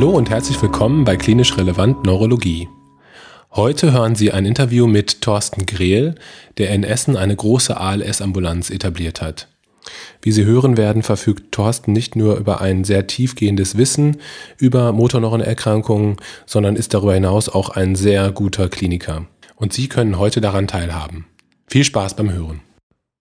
[0.00, 2.70] Hallo und herzlich willkommen bei Klinisch Relevant Neurologie.
[3.50, 6.14] Heute hören Sie ein Interview mit Thorsten Grehl,
[6.56, 9.48] der in Essen eine große ALS-Ambulanz etabliert hat.
[10.22, 14.16] Wie Sie hören werden, verfügt Thorsten nicht nur über ein sehr tiefgehendes Wissen
[14.56, 19.26] über Motorneuronerkrankungen, sondern ist darüber hinaus auch ein sehr guter Kliniker.
[19.54, 21.26] Und Sie können heute daran teilhaben.
[21.66, 22.62] Viel Spaß beim Hören.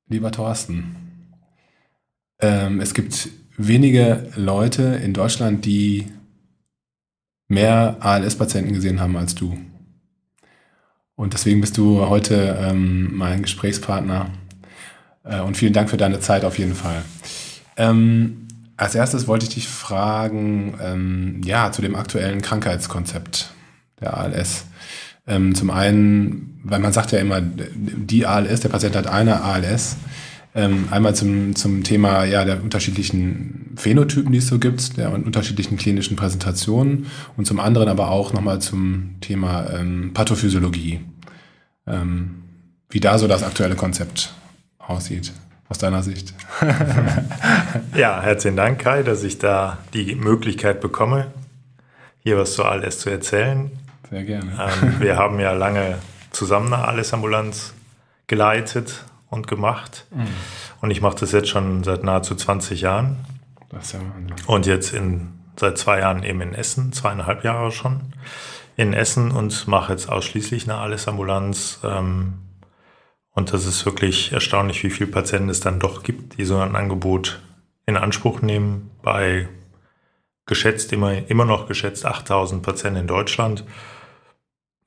[0.08, 0.96] Lieber Thorsten,
[2.40, 3.28] ähm, es gibt
[3.58, 6.06] wenige Leute in Deutschland, die
[7.50, 9.58] mehr ALS-Patienten gesehen haben als du.
[11.16, 14.30] Und deswegen bist du heute ähm, mein Gesprächspartner.
[15.26, 17.04] Äh, und vielen Dank für deine Zeit auf jeden Fall.
[17.76, 23.52] Ähm, als erstes wollte ich dich fragen, ähm, ja, zu dem aktuellen Krankheitskonzept
[24.00, 24.66] der ALS.
[25.28, 29.98] Ähm, zum einen, weil man sagt ja immer, die ALS, der Patient hat eine ALS.
[30.60, 35.78] Ähm, einmal zum, zum Thema ja, der unterschiedlichen Phänotypen, die es so gibt, der unterschiedlichen
[35.78, 41.00] klinischen Präsentationen und zum anderen aber auch nochmal zum Thema ähm, Pathophysiologie.
[41.88, 42.44] Ähm,
[42.90, 44.34] wie da so das aktuelle Konzept
[44.80, 45.32] aussieht,
[45.70, 46.34] aus deiner Sicht.
[47.96, 51.28] ja, herzlichen Dank, Kai, dass ich da die Möglichkeit bekomme,
[52.20, 53.72] hier was zu ALS zu erzählen.
[54.10, 54.52] Sehr gerne.
[54.60, 56.00] Ähm, wir haben ja lange
[56.32, 57.74] zusammen eine ALS-Ambulanz
[58.28, 60.06] geleitet und gemacht.
[60.12, 60.28] Mhm.
[60.82, 63.18] Und ich mache das jetzt schon seit nahezu 20 Jahren.
[63.70, 64.36] Das ist ja Wahnsinn.
[64.48, 68.14] Und jetzt in, seit zwei Jahren eben in Essen, zweieinhalb Jahre schon
[68.76, 71.82] in Essen und mache jetzt ausschließlich eine ALS-Ambulanz.
[71.84, 72.40] Ähm,
[73.32, 76.76] und das ist wirklich erstaunlich, wie viele Patienten es dann doch gibt, die so ein
[76.76, 77.42] Angebot
[77.86, 78.92] in Anspruch nehmen.
[79.02, 79.48] Bei
[80.46, 83.64] geschätzt, immer, immer noch geschätzt 8000 Patienten in Deutschland.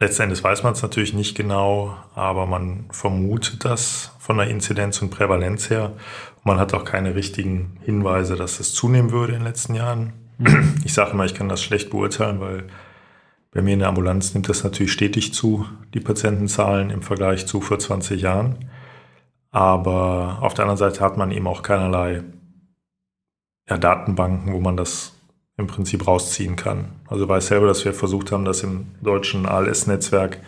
[0.02, 5.10] Letztendlich weiß man es natürlich nicht genau, aber man vermutet das von der Inzidenz und
[5.10, 5.92] Prävalenz her.
[6.42, 10.14] Man hat auch keine richtigen Hinweise, dass es zunehmen würde in den letzten Jahren.
[10.38, 10.74] Mhm.
[10.84, 12.66] Ich sage immer, ich kann das schlecht beurteilen, weil
[13.52, 17.60] bei mir in der Ambulanz nimmt das natürlich stetig zu, die Patientenzahlen im Vergleich zu
[17.60, 18.70] vor 20 Jahren.
[19.52, 22.24] Aber auf der anderen Seite hat man eben auch keinerlei
[23.70, 25.12] ja, Datenbanken, wo man das
[25.62, 26.86] im Prinzip rausziehen kann.
[27.08, 30.38] Also weiß selber, dass wir versucht haben, das im deutschen ALS-Netzwerk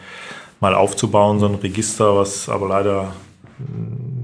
[0.61, 3.13] mal aufzubauen, so ein Register, was aber leider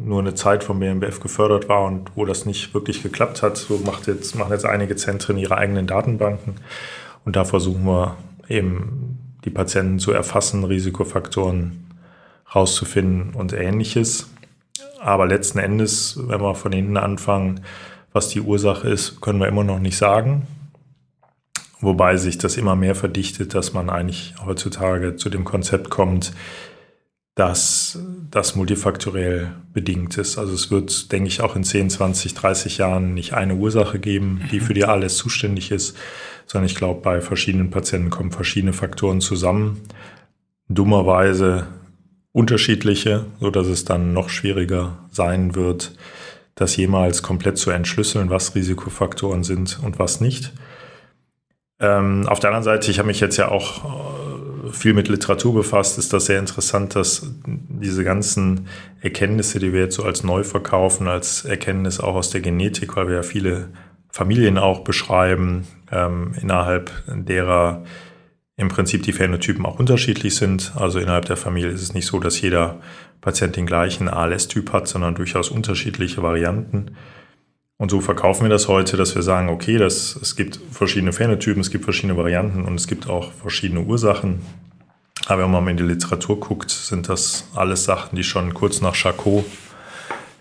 [0.05, 3.57] nur eine Zeit vom BMBF gefördert war und wo das nicht wirklich geklappt hat.
[3.57, 6.57] So macht jetzt, machen jetzt einige Zentren ihre eigenen Datenbanken
[7.25, 8.17] und da versuchen wir
[8.49, 11.87] eben die Patienten zu erfassen, Risikofaktoren
[12.55, 14.29] rauszufinden und ähnliches.
[15.01, 17.61] Aber letzten Endes, wenn wir von hinten anfangen,
[18.13, 20.47] was die Ursache ist, können wir immer noch nicht sagen.
[21.81, 26.33] Wobei sich das immer mehr verdichtet, dass man eigentlich heutzutage zu dem Konzept kommt,
[27.35, 27.99] dass
[28.31, 30.37] das multifaktoriell bedingt ist.
[30.37, 34.43] Also es wird, denke ich, auch in 10, 20, 30 Jahren nicht eine Ursache geben,
[34.53, 35.97] die für die alles zuständig ist,
[36.47, 39.81] sondern ich glaube, bei verschiedenen Patienten kommen verschiedene Faktoren zusammen.
[40.69, 41.67] Dummerweise
[42.33, 45.97] unterschiedliche, so dass es dann noch schwieriger sein wird,
[46.55, 50.53] das jemals komplett zu entschlüsseln, was Risikofaktoren sind und was nicht.
[51.81, 55.55] Ähm, auf der anderen Seite, ich habe mich jetzt ja auch äh, viel mit Literatur
[55.55, 58.69] befasst, ist das sehr interessant, dass diese ganzen
[59.01, 63.09] Erkenntnisse, die wir jetzt so als neu verkaufen, als Erkenntnis auch aus der Genetik, weil
[63.09, 63.71] wir ja viele
[64.11, 67.85] Familien auch beschreiben, ähm, innerhalb derer
[68.57, 70.73] im Prinzip die Phänotypen auch unterschiedlich sind.
[70.77, 72.81] Also innerhalb der Familie ist es nicht so, dass jeder
[73.23, 76.97] Patient den gleichen ALS-Typ hat, sondern durchaus unterschiedliche Varianten.
[77.81, 81.63] Und so verkaufen wir das heute, dass wir sagen, okay, das, es gibt verschiedene Phänotypen,
[81.63, 84.43] es gibt verschiedene Varianten und es gibt auch verschiedene Ursachen.
[85.25, 88.83] Aber wenn man mal in die Literatur guckt, sind das alles Sachen, die schon kurz
[88.83, 89.47] nach Charcot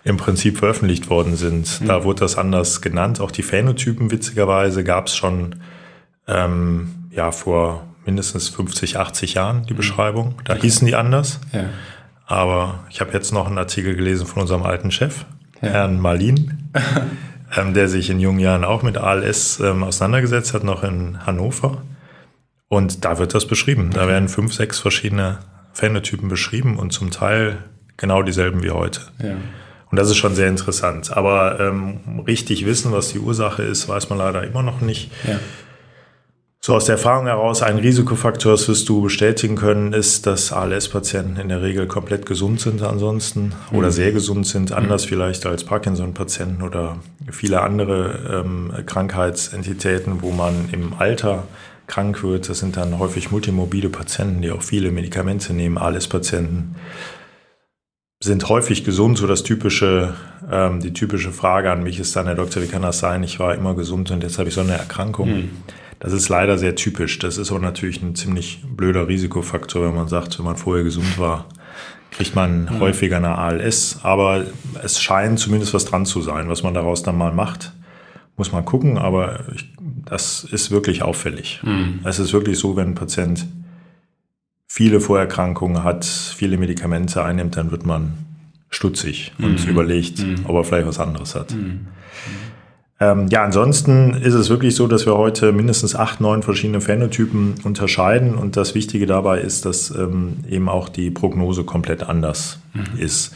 [0.04, 1.80] im Prinzip veröffentlicht worden sind.
[1.80, 1.86] Mhm.
[1.86, 3.20] Da wurde das anders genannt.
[3.22, 5.62] Auch die Phänotypen, witzigerweise, gab es schon
[6.28, 9.78] ähm, ja, vor mindestens 50, 80 Jahren die mhm.
[9.78, 10.34] Beschreibung.
[10.44, 10.62] Da okay.
[10.62, 11.40] hießen die anders.
[11.54, 11.70] Ja.
[12.26, 15.24] Aber ich habe jetzt noch einen Artikel gelesen von unserem alten Chef.
[15.60, 16.70] Herrn Malin.
[17.56, 21.82] ähm, der sich in jungen Jahren auch mit ALS ähm, auseinandergesetzt hat, noch in Hannover.
[22.68, 23.90] Und da wird das beschrieben.
[23.92, 25.40] Da werden fünf, sechs verschiedene
[25.72, 27.58] Phänotypen beschrieben und zum Teil
[27.96, 29.00] genau dieselben wie heute.
[29.22, 29.32] Ja.
[29.90, 31.16] Und das ist schon sehr interessant.
[31.16, 35.10] Aber ähm, richtig wissen, was die Ursache ist, weiß man leider immer noch nicht.
[35.26, 35.40] Ja.
[36.62, 41.40] So aus der Erfahrung heraus, ein Risikofaktor, das wirst du bestätigen können, ist, dass ALS-Patienten
[41.40, 43.78] in der Regel komplett gesund sind ansonsten mhm.
[43.78, 44.76] oder sehr gesund sind, mhm.
[44.76, 45.08] anders mhm.
[45.08, 46.98] vielleicht als Parkinson-Patienten oder
[47.30, 51.44] viele andere ähm, Krankheitsentitäten, wo man im Alter
[51.86, 52.50] krank wird.
[52.50, 56.76] Das sind dann häufig multimobile Patienten, die auch viele Medikamente nehmen, ALS-Patienten
[58.22, 60.12] sind häufig gesund, so das typische,
[60.52, 63.22] ähm, die typische Frage an mich ist dann, Herr Doktor, wie kann das sein?
[63.22, 65.30] Ich war immer gesund und jetzt habe ich so eine Erkrankung.
[65.30, 65.50] Mhm
[66.00, 67.18] Das ist leider sehr typisch.
[67.18, 71.18] Das ist aber natürlich ein ziemlich blöder Risikofaktor, wenn man sagt, wenn man vorher gesund
[71.18, 71.44] war,
[72.10, 72.80] kriegt man mhm.
[72.80, 74.00] häufiger eine ALS.
[74.02, 74.46] Aber
[74.82, 77.74] es scheint zumindest was dran zu sein, was man daraus dann mal macht.
[78.38, 79.70] Muss man gucken, aber ich,
[80.06, 81.60] das ist wirklich auffällig.
[81.62, 82.00] Mhm.
[82.04, 83.46] Es ist wirklich so, wenn ein Patient
[84.66, 88.14] viele Vorerkrankungen hat, viele Medikamente einnimmt, dann wird man
[88.70, 89.44] stutzig mhm.
[89.44, 90.46] und überlegt, mhm.
[90.46, 91.54] ob er vielleicht was anderes hat.
[93.02, 97.54] Ähm, ja, ansonsten ist es wirklich so, dass wir heute mindestens acht, neun verschiedene Phänotypen
[97.64, 102.98] unterscheiden und das Wichtige dabei ist, dass ähm, eben auch die Prognose komplett anders mhm.
[102.98, 103.34] ist.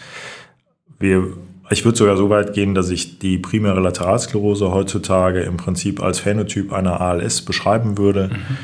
[0.98, 1.28] Wir,
[1.70, 6.18] ich würde sogar so weit gehen, dass ich die primäre Lateralsklerose heutzutage im Prinzip als
[6.18, 8.28] Phänotyp einer ALS beschreiben würde.
[8.28, 8.56] Mhm.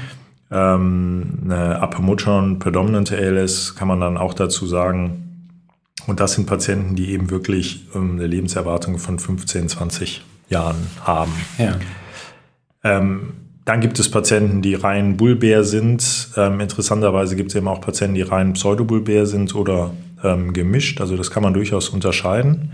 [0.50, 5.48] Ähm, eine Apomotion Predominant ALS kann man dann auch dazu sagen.
[6.06, 11.32] Und das sind Patienten, die eben wirklich ähm, eine Lebenserwartung von 15, 20 Jahren haben.
[11.58, 11.78] Ja.
[12.84, 13.32] Ähm,
[13.64, 16.30] dann gibt es Patienten, die rein bulbär sind.
[16.36, 19.92] Ähm, interessanterweise gibt es eben auch Patienten, die rein pseudobulbär sind oder
[20.24, 21.00] ähm, gemischt.
[21.00, 22.72] Also das kann man durchaus unterscheiden.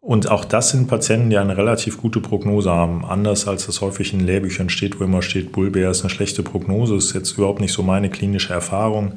[0.00, 3.04] Und auch das sind Patienten, die eine relativ gute Prognose haben.
[3.04, 6.94] Anders als das häufig in Lehrbüchern steht, wo immer steht, Bulbär ist eine schlechte Prognose.
[6.94, 9.14] Das ist jetzt überhaupt nicht so meine klinische Erfahrung.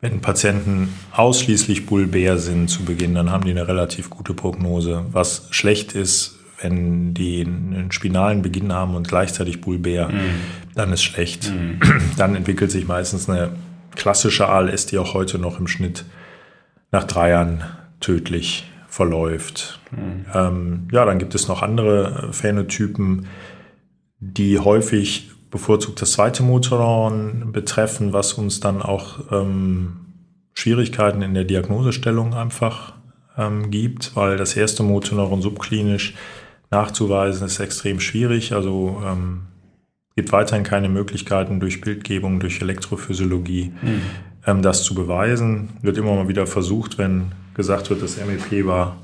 [0.00, 5.04] Wenn Patienten ausschließlich bulbär sind zu Beginn, dann haben die eine relativ gute Prognose.
[5.12, 10.40] Was schlecht ist, wenn die einen spinalen Beginn haben und gleichzeitig bulbär, mhm.
[10.74, 11.52] dann ist schlecht.
[11.52, 11.80] Mhm.
[12.16, 13.50] Dann entwickelt sich meistens eine
[13.94, 16.04] klassische ALS, die auch heute noch im Schnitt
[16.92, 17.62] nach drei Jahren
[18.00, 19.80] tödlich verläuft.
[19.90, 20.26] Mhm.
[20.34, 23.26] Ähm, ja, dann gibt es noch andere Phänotypen,
[24.20, 30.06] die häufig bevorzugt das zweite Motorneuron betreffen, was uns dann auch ähm,
[30.54, 32.94] Schwierigkeiten in der Diagnosestellung einfach
[33.36, 36.14] ähm, gibt, weil das erste Motorneuron subklinisch
[36.70, 38.52] nachzuweisen ist extrem schwierig.
[38.52, 39.42] Also ähm,
[40.16, 44.02] gibt weiterhin keine Möglichkeiten durch Bildgebung, durch Elektrophysiologie mhm.
[44.46, 45.68] ähm, das zu beweisen.
[45.82, 48.96] Wird immer mal wieder versucht, wenn gesagt wird, das MEP war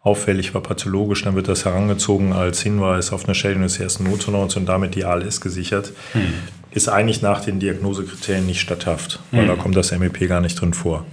[0.00, 4.56] auffällig, war pathologisch, dann wird das herangezogen als Hinweis auf eine Schädigung des ersten Motorneurons
[4.56, 5.92] und damit die ALS gesichert.
[6.14, 6.34] Mhm.
[6.72, 9.48] Ist eigentlich nach den Diagnosekriterien nicht statthaft, weil mhm.
[9.48, 11.06] da kommt das MEP gar nicht drin vor.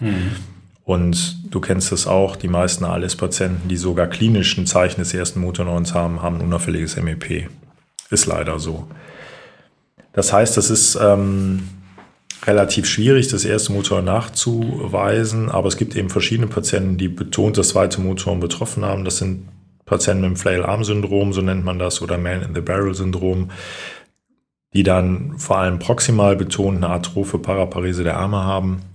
[0.89, 5.93] Und du kennst es auch, die meisten ALS-Patienten, die sogar klinischen Zeichen des ersten Motorneurons
[5.93, 7.47] haben, haben ein unauffälliges MEP.
[8.09, 8.87] Ist leider so.
[10.13, 11.69] Das heißt, das ist ähm,
[12.47, 17.69] relativ schwierig, das erste Motor nachzuweisen, aber es gibt eben verschiedene Patienten, die betont das
[17.69, 19.05] zweite Motor betroffen haben.
[19.05, 19.47] Das sind
[19.85, 23.51] Patienten mit dem Flail-Arm-Syndrom, so nennt man das, oder Man-in-the-Barrel-Syndrom,
[24.73, 28.88] die dann vor allem proximal betont eine atrophe Paraparese der Arme haben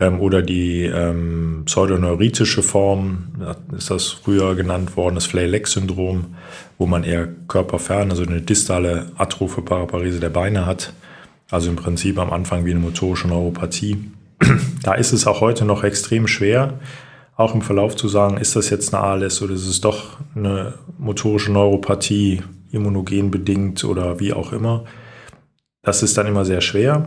[0.00, 3.28] ähm, oder die ähm, pseudoneuritische Form,
[3.76, 6.34] ist das früher genannt worden, das Flay-Lex-Syndrom,
[6.78, 10.92] wo man eher körperfern, also eine distale atrophe Paraparese der Beine hat.
[11.50, 14.10] Also im Prinzip am Anfang wie eine motorische Neuropathie.
[14.82, 16.78] Da ist es auch heute noch extrem schwer,
[17.36, 20.74] auch im Verlauf zu sagen, ist das jetzt eine ALS oder ist es doch eine
[20.98, 24.84] motorische Neuropathie, immunogen bedingt oder wie auch immer.
[25.82, 27.06] Das ist dann immer sehr schwer,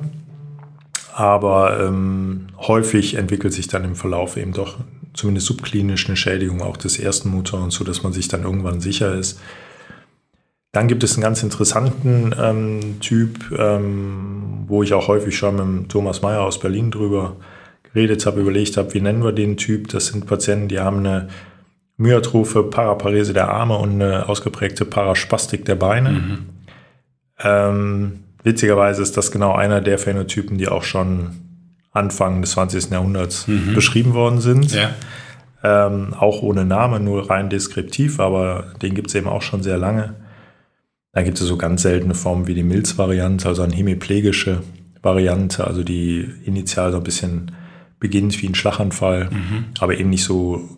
[1.17, 4.77] aber ähm, häufig entwickelt sich dann im Verlauf eben doch
[5.15, 9.15] zumindest subklinisch eine Schädigung auch des ersten Motors, so dass man sich dann irgendwann sicher
[9.15, 9.39] ist,
[10.73, 15.89] dann gibt es einen ganz interessanten ähm, Typ, ähm, wo ich auch häufig schon mit
[15.89, 17.37] Thomas Mayer aus Berlin drüber
[17.81, 19.87] geredet habe, überlegt habe, wie nennen wir den Typ.
[19.87, 21.29] Das sind Patienten, die haben eine
[21.97, 26.11] myotrophe Paraparese der Arme und eine ausgeprägte Paraspastik der Beine.
[26.11, 26.39] Mhm.
[27.39, 31.31] Ähm, witzigerweise ist das genau einer der Phänotypen, die auch schon
[31.91, 32.91] Anfang des 20.
[32.91, 33.73] Jahrhunderts mhm.
[33.73, 34.71] beschrieben worden sind.
[34.73, 34.91] Ja.
[35.63, 39.77] Ähm, auch ohne Name, nur rein deskriptiv, aber den gibt es eben auch schon sehr
[39.77, 40.15] lange.
[41.13, 44.61] Da gibt es so ganz seltene Formen wie die Milz-Variante, also eine hemiplegische
[45.01, 47.51] Variante, also die initial so ein bisschen
[47.99, 49.65] beginnt wie ein Schlaganfall, mhm.
[49.79, 50.69] aber eben nicht so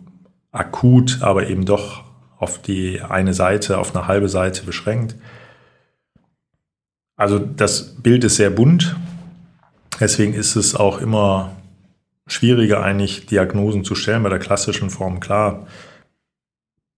[0.50, 2.04] akut, aber eben doch
[2.38, 5.14] auf die eine Seite, auf eine halbe Seite beschränkt.
[7.20, 8.96] Also das Bild ist sehr bunt.
[10.00, 11.54] Deswegen ist es auch immer
[12.26, 14.22] schwieriger, eigentlich Diagnosen zu stellen.
[14.22, 15.66] Bei der klassischen Form, klar,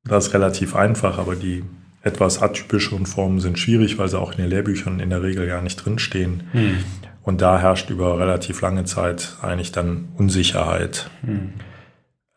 [0.04, 1.64] das ist relativ einfach, aber die
[2.02, 5.60] etwas atypischeren Formen sind schwierig, weil sie auch in den Lehrbüchern in der Regel gar
[5.60, 6.44] nicht drinstehen.
[6.52, 6.76] Hm.
[7.24, 11.10] Und da herrscht über relativ lange Zeit eigentlich dann Unsicherheit.
[11.22, 11.54] Hm.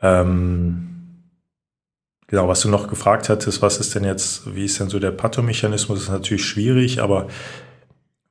[0.01, 0.88] Ähm,
[2.25, 5.12] genau, was du noch gefragt hattest, was ist denn jetzt, wie ist denn so der
[5.12, 7.27] Pathomechanismus, ist natürlich schwierig, aber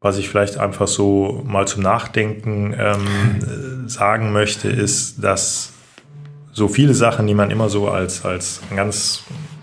[0.04, 5.72] was ich vielleicht einfach so mal zum Nachdenken ähm, sagen möchte, ist, dass
[6.52, 9.22] so viele Sachen, die man immer so als, als ganz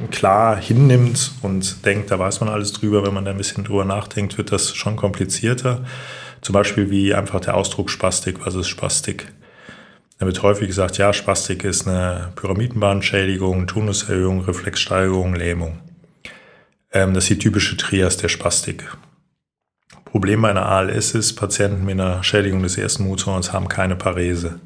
[0.09, 3.85] klar hinnimmt und denkt, da weiß man alles drüber, wenn man da ein bisschen drüber
[3.85, 5.85] nachdenkt, wird das schon komplizierter.
[6.41, 9.31] Zum Beispiel wie einfach der Ausdruck Spastik, was ist Spastik?
[10.17, 15.77] Da wird häufig gesagt, ja, Spastik ist eine Pyramidenbahnschädigung, Tonuserhöhung, Reflexsteigerung, Lähmung.
[16.91, 18.91] Ähm, das ist die typische Trias der Spastik.
[20.11, 24.59] Problem bei einer ALS ist, Patienten mit einer Schädigung des ersten Motorhorns haben keine Parese.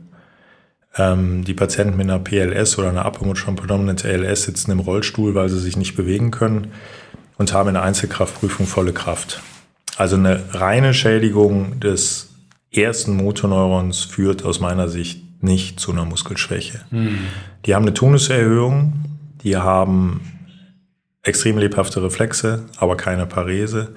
[0.98, 5.50] Ähm, die Patienten mit einer PLS oder einer Upper Predominant ALS sitzen im Rollstuhl, weil
[5.50, 6.72] sie sich nicht bewegen können
[7.38, 9.42] und haben in der Einzelkraftprüfung volle Kraft.
[9.98, 12.30] Also eine reine Schädigung des
[12.72, 16.82] ersten Motorneurons führt aus meiner Sicht nicht zu einer Muskelschwäche.
[16.90, 17.20] Mhm.
[17.66, 18.94] Die haben eine Tonuserhöhung,
[19.44, 20.22] die haben
[21.22, 23.94] extrem lebhafte Reflexe, aber keine Parese.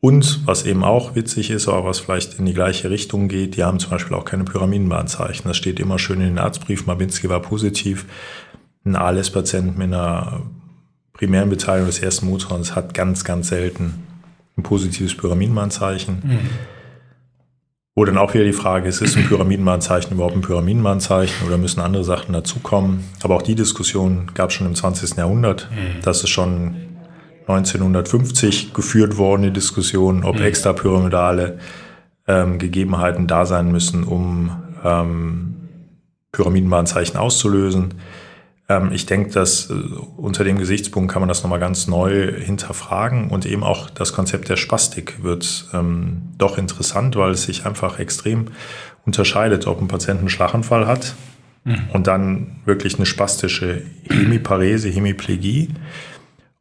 [0.00, 3.64] Und was eben auch witzig ist, aber was vielleicht in die gleiche Richtung geht, die
[3.64, 5.44] haben zum Beispiel auch keine Pyramidenbahnzeichen.
[5.48, 6.86] Das steht immer schön in den Arztbriefen.
[6.86, 8.06] Mabinski war positiv.
[8.84, 10.42] Ein ALS-Patient mit einer
[11.12, 13.94] primären Beteiligung des ersten Motorhorns hat ganz, ganz selten
[14.56, 16.22] ein positives Pyramidenbahnzeichen.
[16.22, 16.50] Mhm.
[17.94, 21.80] Wo dann auch wieder die Frage ist, ist ein Pyramidenbahnzeichen überhaupt ein Pyramidenbahnzeichen oder müssen
[21.80, 23.04] andere Sachen dazukommen?
[23.22, 25.16] Aber auch die Diskussion gab es schon im 20.
[25.16, 25.70] Jahrhundert.
[25.70, 26.02] Mhm.
[26.02, 26.76] Das ist schon
[27.48, 30.42] 1950 geführt worden, die Diskussion, ob mhm.
[30.42, 31.58] extrapyramidale
[32.26, 34.50] ähm, Gegebenheiten da sein müssen, um
[34.84, 35.54] ähm,
[36.32, 37.94] Pyramidenbahnzeichen auszulösen.
[38.68, 39.74] Ähm, ich denke, dass äh,
[40.16, 44.48] unter dem Gesichtspunkt kann man das nochmal ganz neu hinterfragen und eben auch das Konzept
[44.48, 48.48] der Spastik wird ähm, doch interessant, weil es sich einfach extrem
[49.04, 51.14] unterscheidet, ob ein Patient einen Schlaganfall hat
[51.64, 51.78] mhm.
[51.92, 55.68] und dann wirklich eine spastische Hemiparese, Hemiplegie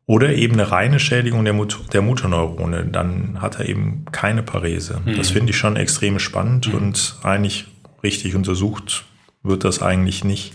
[0.07, 2.85] oder eben eine reine Schädigung der, Mot der Motorneurone.
[2.85, 5.01] Dann hat er eben keine Parese.
[5.03, 5.17] Mhm.
[5.17, 6.75] Das finde ich schon extrem spannend mhm.
[6.75, 7.67] und eigentlich
[8.03, 9.05] richtig untersucht
[9.43, 10.53] wird das eigentlich nicht.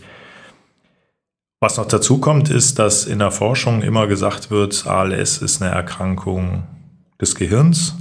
[1.60, 5.70] Was noch dazu kommt, ist, dass in der Forschung immer gesagt wird, ALS ist eine
[5.70, 6.66] Erkrankung
[7.20, 7.94] des Gehirns.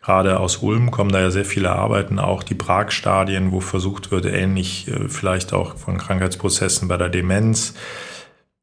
[0.00, 4.24] Gerade aus Ulm kommen da ja sehr viele Arbeiten, auch die Prag-Stadien, wo versucht wird,
[4.24, 7.74] ähnlich äh, vielleicht auch von Krankheitsprozessen bei der Demenz,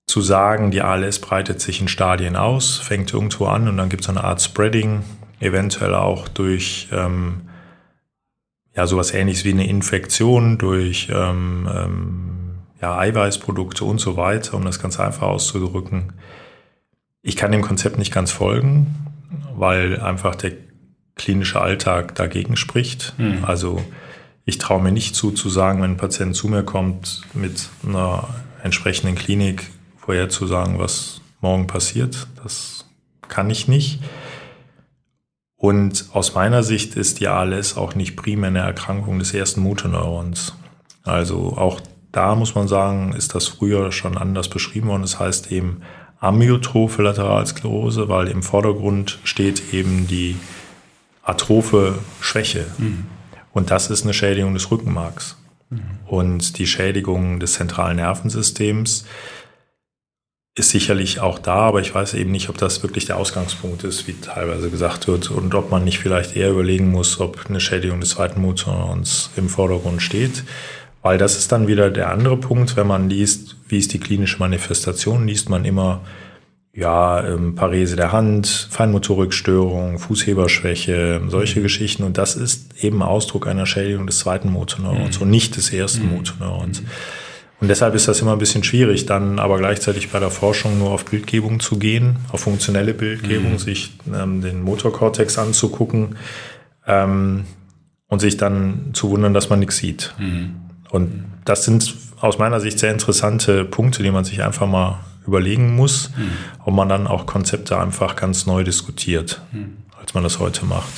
[0.08, 4.04] zu sagen, die ALS breitet sich in Stadien aus, fängt irgendwo an und dann gibt
[4.04, 5.04] es eine Art Spreading,
[5.40, 7.42] eventuell auch durch ähm,
[8.74, 12.28] ja sowas ähnliches wie eine Infektion, durch ähm, ähm,
[12.82, 16.14] ja, Eiweißprodukte und so weiter, um das ganz einfach auszudrücken.
[17.22, 18.96] Ich kann dem Konzept nicht ganz folgen,
[19.56, 20.54] weil einfach der
[21.16, 23.14] klinische Alltag dagegen spricht.
[23.18, 23.44] Mhm.
[23.44, 23.84] Also
[24.46, 28.30] ich traue mir nicht zu, zu sagen, wenn ein Patient zu mir kommt mit einer
[28.64, 29.72] entsprechenden Klinik,
[30.08, 32.28] vorher zu sagen, was morgen passiert.
[32.42, 32.86] Das
[33.28, 34.00] kann ich nicht.
[35.58, 40.54] Und aus meiner Sicht ist die ALS auch nicht primär eine Erkrankung des ersten Motorneurons.
[41.04, 41.82] Also auch
[42.14, 45.02] da muss man sagen, ist das früher schon anders beschrieben worden.
[45.02, 45.82] Das heißt eben
[46.22, 50.38] amyotrophe Lateralsklerose, weil im Vordergrund steht eben die
[51.22, 52.66] atrophe Schwäche.
[52.78, 53.08] Mhm.
[53.52, 55.36] Und das ist eine Schädigung des Rückenmarks.
[55.70, 55.82] Mhm.
[56.06, 59.04] Und die Schädigung des zentralen Nervensystems
[60.58, 64.08] ist sicherlich auch da, aber ich weiß eben nicht, ob das wirklich der Ausgangspunkt ist,
[64.08, 68.00] wie teilweise gesagt wird, und ob man nicht vielleicht eher überlegen muss, ob eine Schädigung
[68.00, 70.44] des zweiten Motorons im Vordergrund steht.
[71.04, 74.40] Weil das ist dann wieder der andere Punkt, wenn man liest, wie ist die klinische
[74.40, 76.02] Manifestation, liest man immer,
[76.74, 81.64] ja, ähm, Parese der Hand, Feinmotorikstörung, Fußheberschwäche, solche mhm.
[81.64, 82.04] Geschichten.
[82.04, 85.22] Und das ist eben Ausdruck einer Schädigung des zweiten Motorneurons mhm.
[85.22, 86.16] und nicht des ersten mhm.
[86.16, 86.82] Motorneurons.
[87.60, 90.92] Und deshalb ist das immer ein bisschen schwierig, dann aber gleichzeitig bei der Forschung nur
[90.92, 93.58] auf Bildgebung zu gehen, auf funktionelle Bildgebung, mhm.
[93.58, 96.18] sich ähm, den Motorkortex anzugucken
[96.86, 97.46] ähm,
[98.08, 100.14] und sich dann zu wundern, dass man nichts sieht.
[100.20, 100.56] Mhm.
[100.92, 105.76] Und das sind aus meiner Sicht sehr interessante Punkte, die man sich einfach mal überlegen
[105.76, 106.30] muss, mhm.
[106.64, 109.78] ob man dann auch Konzepte einfach ganz neu diskutiert, mhm.
[110.00, 110.92] als man das heute macht.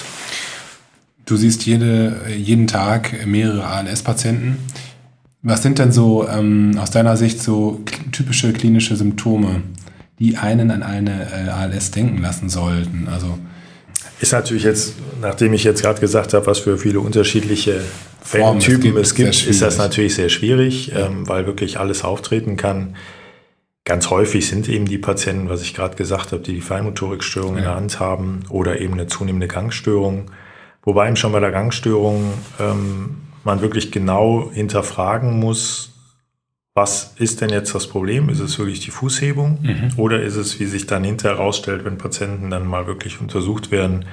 [1.26, 4.58] Du siehst jede, jeden Tag mehrere ALS-Patienten.
[5.42, 7.82] Was sind denn so ähm, aus deiner Sicht so
[8.12, 9.62] typische klinische Symptome,
[10.20, 13.08] die einen an eine äh, ALS denken lassen sollten?
[13.10, 13.40] Also
[14.20, 17.82] ist natürlich jetzt, nachdem ich jetzt gerade gesagt habe, was für viele unterschiedliche
[18.60, 22.58] Typen es gibt, es gibt ist das natürlich sehr schwierig, ähm, weil wirklich alles auftreten
[22.58, 22.98] kann.
[23.86, 27.58] Ganz häufig sind eben die Patienten, was ich gerade gesagt habe, die die Feinmotorikstörung ja.
[27.60, 30.32] in der Hand haben oder eben eine zunehmende Gangstörung.
[30.84, 33.18] Wobei eben schon bei der Gangstörung ähm,
[33.50, 35.94] man wirklich genau hinterfragen muss,
[36.76, 38.30] was ist denn jetzt das Problem?
[38.30, 39.92] Ist es wirklich die Fußhebung mhm.
[39.98, 44.06] oder ist es, wie sich dann hinterher herausstellt, wenn Patienten dann mal wirklich untersucht werden,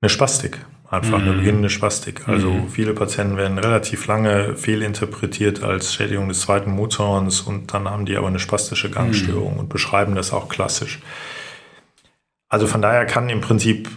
[0.00, 0.58] eine Spastik?
[0.90, 1.28] einfach mhm.
[1.28, 2.28] eine beginnende Spastik.
[2.28, 2.68] Also mhm.
[2.68, 8.14] viele Patienten werden relativ lange fehlinterpretiert als Schädigung des zweiten Motorhorns und dann haben die
[8.14, 9.60] aber eine spastische Gangstörung mhm.
[9.60, 11.00] und beschreiben das auch klassisch.
[12.50, 13.88] Also von daher kann im Prinzip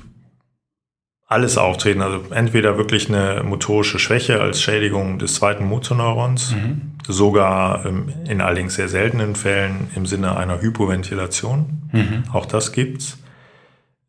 [1.28, 2.02] alles auftreten.
[2.02, 6.94] Also entweder wirklich eine motorische Schwäche als Schädigung des zweiten Motorneurons, mhm.
[7.08, 11.90] sogar ähm, in allerdings sehr seltenen Fällen im Sinne einer Hypoventilation.
[11.92, 12.24] Mhm.
[12.32, 13.18] Auch das gibt's.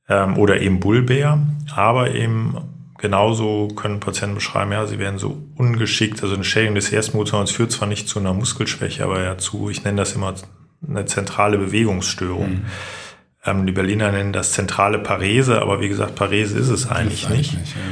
[0.09, 1.39] Ähm, oder eben Bulbär.
[1.75, 2.57] Aber eben
[2.99, 6.23] genauso können Patienten beschreiben, ja, sie werden so ungeschickt.
[6.23, 9.85] Also eine Schädigung des Erstmotorneurons führt zwar nicht zu einer Muskelschwäche, aber ja zu, ich
[9.85, 10.35] nenne das immer
[10.87, 12.51] eine zentrale Bewegungsstörung.
[12.51, 12.67] Mhm.
[13.47, 17.31] Ähm, die Berliner nennen das zentrale Parese, aber wie gesagt, Parese ist es eigentlich ist
[17.31, 17.59] nicht.
[17.59, 17.83] nicht ja.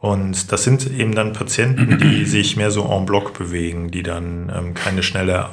[0.00, 4.52] Und das sind eben dann Patienten, die sich mehr so en bloc bewegen, die dann
[4.54, 5.48] ähm, keine schnelle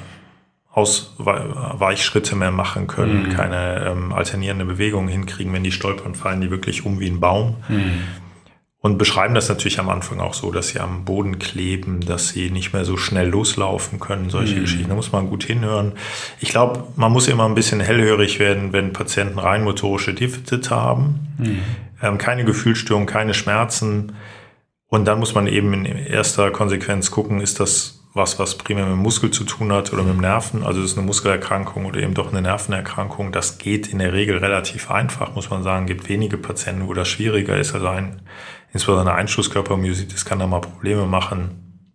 [0.71, 3.29] Ausweichschritte mehr machen können, mhm.
[3.29, 7.55] keine ähm, alternierende Bewegungen hinkriegen, wenn die stolpern, fallen die wirklich um wie ein Baum.
[7.69, 8.03] Mhm
[8.85, 12.51] und beschreiben das natürlich am Anfang auch so, dass sie am Boden kleben, dass sie
[12.51, 14.61] nicht mehr so schnell loslaufen können, solche mhm.
[14.61, 14.89] Geschichten.
[14.89, 15.93] Da muss man gut hinhören.
[16.39, 21.27] Ich glaube, man muss immer ein bisschen hellhörig werden, wenn Patienten rein motorische Defizite haben,
[21.39, 21.61] mhm.
[22.03, 24.11] ähm, keine Gefühlsstörung, keine Schmerzen.
[24.85, 28.93] Und dann muss man eben in erster Konsequenz gucken, ist das was, was primär mit
[28.93, 30.63] dem Muskel zu tun hat oder mit dem Nerven.
[30.63, 33.33] Also ist eine Muskelerkrankung oder eben doch eine Nervenerkrankung.
[33.33, 35.85] Das geht in der Regel relativ einfach, muss man sagen.
[35.85, 37.73] Es gibt wenige Patienten, wo das schwieriger ist.
[37.73, 38.21] Also ein
[38.75, 41.87] insbesondere Einschusskörpermyositis kann da mal Probleme machen.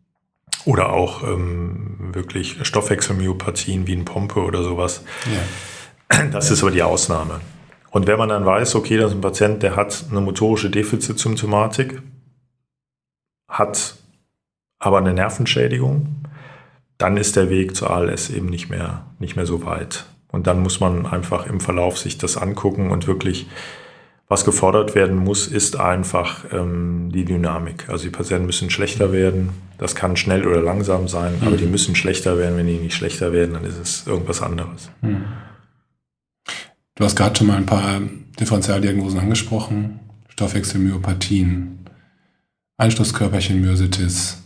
[0.64, 5.04] Oder auch ähm, wirklich Stoffwechselmyopathien wie ein Pompe oder sowas.
[5.26, 6.24] Ja.
[6.32, 7.40] Das ist aber die Ausnahme.
[7.90, 12.02] Und wenn man dann weiß, okay, das ist ein Patient, der hat eine motorische Defizitsymptomatik,
[13.48, 13.96] hat
[14.78, 16.24] aber eine Nervenschädigung,
[16.98, 20.06] dann ist der Weg zur ALS eben nicht mehr, nicht mehr so weit.
[20.28, 23.46] Und dann muss man einfach im Verlauf sich das angucken und wirklich
[24.30, 27.88] was gefordert werden muss, ist einfach ähm, die Dynamik.
[27.88, 29.50] Also die Patienten müssen schlechter werden.
[29.76, 31.48] Das kann schnell oder langsam sein, mhm.
[31.48, 32.56] aber die müssen schlechter werden.
[32.56, 34.88] Wenn die nicht schlechter werden, dann ist es irgendwas anderes.
[35.02, 35.24] Mhm.
[36.94, 38.00] Du hast gerade schon mal ein paar
[38.38, 39.98] Differentialdiagnosen angesprochen.
[40.28, 41.86] Stoffwechselmyopathien,
[42.76, 44.44] Einschlusskörperchen-Myositis.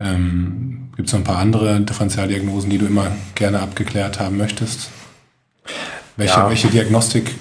[0.00, 4.90] Ähm, Gibt es noch ein paar andere Differentialdiagnosen, die du immer gerne abgeklärt haben möchtest?
[6.18, 6.50] Welche, ja.
[6.50, 7.36] welche Diagnostik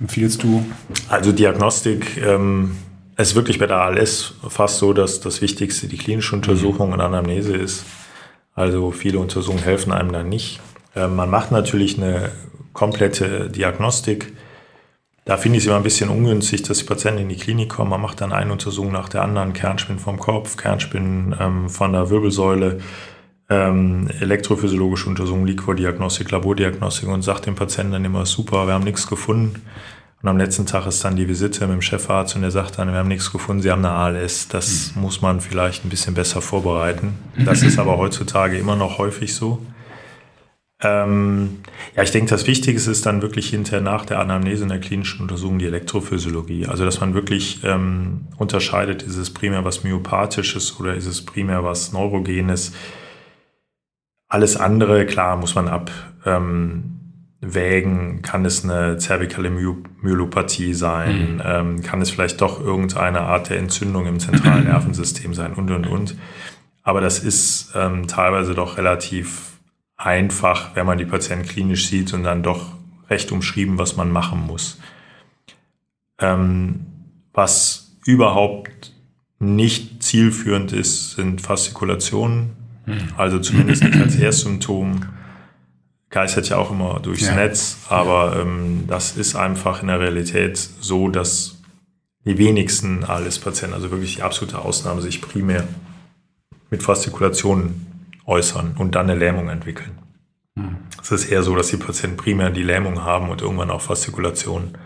[0.00, 0.64] empfiehlst du?
[1.08, 2.76] Also Diagnostik ähm,
[3.16, 6.94] ist wirklich bei der ALS fast so, dass das Wichtigste die klinische Untersuchung mhm.
[6.94, 7.84] und Anamnese ist.
[8.54, 10.60] Also viele Untersuchungen helfen einem dann nicht.
[10.94, 12.30] Ähm, man macht natürlich eine
[12.72, 14.32] komplette Diagnostik.
[15.24, 17.90] Da finde ich es immer ein bisschen ungünstig, dass die Patienten in die Klinik kommen.
[17.90, 22.10] Man macht dann eine Untersuchung nach der anderen, Kernspinnen vom Kopf, Kernspinnen ähm, von der
[22.10, 22.80] Wirbelsäule,
[23.50, 29.06] ähm, elektrophysiologische Untersuchung, Liquordiagnostik, Labordiagnostik und sagt dem Patienten dann immer, super, wir haben nichts
[29.06, 29.62] gefunden.
[30.22, 32.88] Und am letzten Tag ist dann die Visite mit dem Chefarzt und der sagt dann,
[32.88, 34.48] wir haben nichts gefunden, Sie haben eine ALS.
[34.48, 35.02] Das mhm.
[35.02, 37.18] muss man vielleicht ein bisschen besser vorbereiten.
[37.44, 39.60] Das ist aber heutzutage immer noch häufig so.
[40.82, 41.58] Ähm,
[41.94, 45.20] ja, ich denke, das Wichtigste ist dann wirklich hinterher nach der Anamnese in der klinischen
[45.20, 46.66] Untersuchung die Elektrophysiologie.
[46.66, 51.64] Also, dass man wirklich ähm, unterscheidet, ist es primär was Myopathisches oder ist es primär
[51.64, 52.72] was Neurogenes.
[54.28, 57.00] Alles andere, klar, muss man abwägen.
[57.44, 61.34] Ähm, kann es eine zervikale Myelopathie sein?
[61.34, 61.42] Mhm.
[61.44, 65.52] Ähm, kann es vielleicht doch irgendeine Art der Entzündung im zentralen Nervensystem sein?
[65.52, 66.16] Und, und, und.
[66.82, 69.54] Aber das ist ähm, teilweise doch relativ
[69.96, 72.74] einfach, wenn man die Patienten klinisch sieht und dann doch
[73.08, 74.80] recht umschrieben, was man machen muss.
[76.18, 76.86] Ähm,
[77.32, 78.92] was überhaupt
[79.38, 82.63] nicht zielführend ist, sind Fastikulationen hm.
[83.16, 85.06] Also zumindest nicht als Erstsymptom.
[86.10, 87.34] Geistert ja auch immer durchs ja.
[87.34, 91.60] Netz, aber ähm, das ist einfach in der Realität so, dass
[92.24, 95.66] die wenigsten ALS-Patienten, also wirklich die absolute Ausnahme, sich primär
[96.70, 97.86] mit Fastikulationen
[98.26, 99.98] äußern und dann eine Lähmung entwickeln.
[100.56, 100.76] Hm.
[101.02, 104.78] Es ist eher so, dass die Patienten primär die Lähmung haben und irgendwann auch Fastikulationen.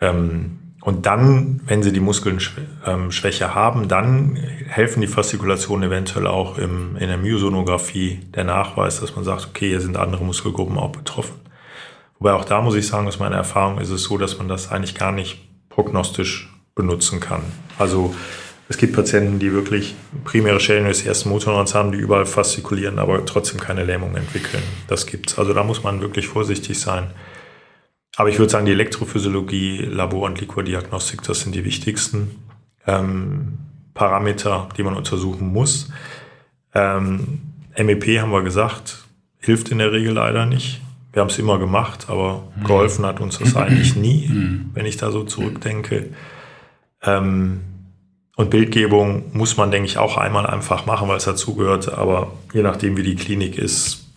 [0.00, 6.56] Ähm, und dann, wenn sie die Muskelschwäche ähm, haben, dann helfen die Fastikulationen eventuell auch
[6.56, 10.92] im, in der Myosonographie der Nachweis, dass man sagt, okay, hier sind andere Muskelgruppen auch
[10.92, 11.34] betroffen.
[12.18, 14.70] Wobei auch da muss ich sagen, aus meiner Erfahrung ist es so, dass man das
[14.70, 15.38] eigentlich gar nicht
[15.68, 17.42] prognostisch benutzen kann.
[17.78, 18.14] Also
[18.70, 23.24] es gibt Patienten, die wirklich primäre Schäden des ersten Motorneurons haben, die überall fastikulieren, aber
[23.26, 24.62] trotzdem keine Lähmung entwickeln.
[24.86, 25.38] Das gibt's.
[25.38, 27.10] Also da muss man wirklich vorsichtig sein.
[28.20, 32.32] Aber ich würde sagen, die Elektrophysiologie, Labor- und Liquordiagnostik, das sind die wichtigsten
[32.86, 33.56] ähm,
[33.94, 35.90] Parameter, die man untersuchen muss.
[36.74, 37.40] Ähm,
[37.78, 39.06] MEP haben wir gesagt,
[39.38, 40.82] hilft in der Regel leider nicht.
[41.14, 42.64] Wir haben es immer gemacht, aber mhm.
[42.64, 44.70] geholfen hat uns das eigentlich nie, mhm.
[44.74, 46.10] wenn ich da so zurückdenke.
[47.02, 47.62] Ähm,
[48.36, 51.90] Und Bildgebung muss man, denke ich, auch einmal einfach machen, weil es dazugehört.
[51.94, 54.12] Aber je nachdem, wie die Klinik ist,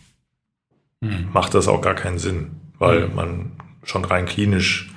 [1.01, 1.29] hm.
[1.31, 3.15] macht das auch gar keinen Sinn, weil hm.
[3.15, 3.51] man
[3.83, 4.91] schon rein klinisch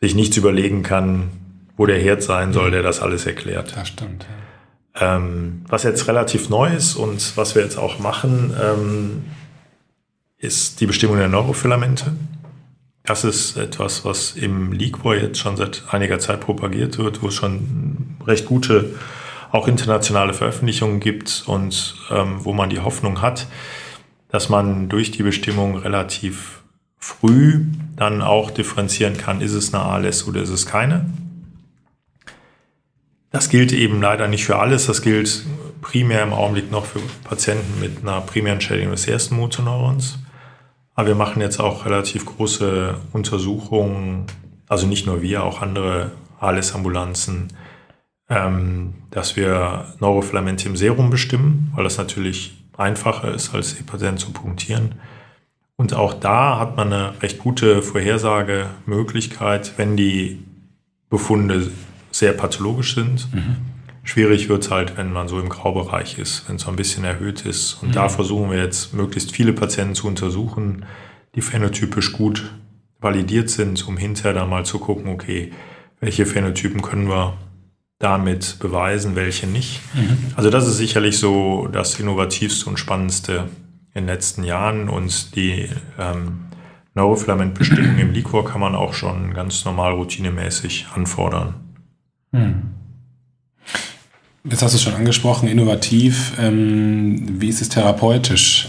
[0.00, 1.30] sich nichts überlegen kann,
[1.76, 2.72] wo der Herd sein soll, hm.
[2.72, 3.76] der das alles erklärt.
[3.76, 4.26] Das stimmt.
[4.94, 5.16] Ja.
[5.16, 9.24] Ähm, was jetzt relativ neu ist und was wir jetzt auch machen, ähm,
[10.38, 12.12] ist die Bestimmung der Neurofilamente.
[13.04, 17.34] Das ist etwas, was im Liquor jetzt schon seit einiger Zeit propagiert wird, wo es
[17.34, 18.94] schon recht gute,
[19.50, 23.46] auch internationale Veröffentlichungen gibt und ähm, wo man die Hoffnung hat,
[24.28, 26.57] dass man durch die Bestimmung relativ
[26.98, 31.06] früh dann auch differenzieren kann, ist es eine ALS oder ist es keine.
[33.30, 34.86] Das gilt eben leider nicht für alles.
[34.86, 35.44] Das gilt
[35.80, 40.18] primär im Augenblick noch für Patienten mit einer primären Schädigung des ersten Motoneurons.
[40.94, 44.26] Aber wir machen jetzt auch relativ große Untersuchungen,
[44.66, 47.48] also nicht nur wir, auch andere ALS-Ambulanzen,
[48.28, 54.18] ähm, dass wir Neurofilamente im Serum bestimmen, weil das natürlich einfacher ist, als die Patienten
[54.18, 54.96] zu punktieren.
[55.78, 60.40] Und auch da hat man eine recht gute Vorhersagemöglichkeit, wenn die
[61.08, 61.70] Befunde
[62.10, 63.32] sehr pathologisch sind.
[63.32, 63.56] Mhm.
[64.02, 67.04] Schwierig wird es halt, wenn man so im Graubereich ist, wenn es so ein bisschen
[67.04, 67.74] erhöht ist.
[67.80, 67.92] Und mhm.
[67.92, 70.84] da versuchen wir jetzt möglichst viele Patienten zu untersuchen,
[71.36, 72.50] die phänotypisch gut
[73.00, 75.52] validiert sind, um hinterher dann mal zu gucken, okay,
[76.00, 77.36] welche Phänotypen können wir
[78.00, 79.80] damit beweisen, welche nicht.
[79.94, 80.18] Mhm.
[80.34, 83.48] Also das ist sicherlich so das innovativste und spannendste
[83.98, 86.46] in den letzten Jahren und die ähm,
[86.94, 91.54] Neurofilamentbestimmung im Liquor kann man auch schon ganz normal routinemäßig anfordern.
[92.32, 92.62] Mhm.
[94.44, 96.32] Jetzt hast du es schon angesprochen, innovativ.
[96.38, 98.68] Ähm, wie ist es therapeutisch?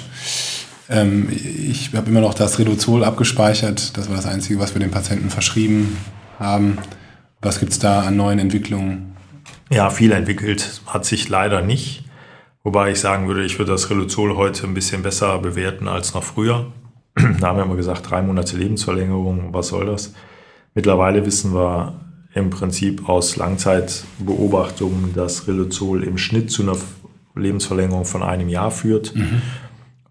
[0.90, 3.96] Ähm, ich habe immer noch das Reduzol abgespeichert.
[3.98, 5.98] Das war das Einzige, was wir den Patienten verschrieben
[6.40, 6.80] haben.
[7.42, 9.16] Was gibt es da an neuen Entwicklungen?
[9.72, 12.04] Ja, viel entwickelt hat sich leider nicht.
[12.70, 16.24] Wobei ich sagen würde, ich würde das Reluzol heute ein bisschen besser bewerten als noch
[16.24, 16.68] früher.
[17.16, 20.14] da haben wir immer gesagt, drei Monate Lebensverlängerung, was soll das?
[20.76, 22.00] Mittlerweile wissen wir,
[22.36, 26.76] im Prinzip aus Langzeitbeobachtungen, dass Riluzol im Schnitt zu einer
[27.34, 29.16] Lebensverlängerung von einem Jahr führt.
[29.16, 29.42] Mhm.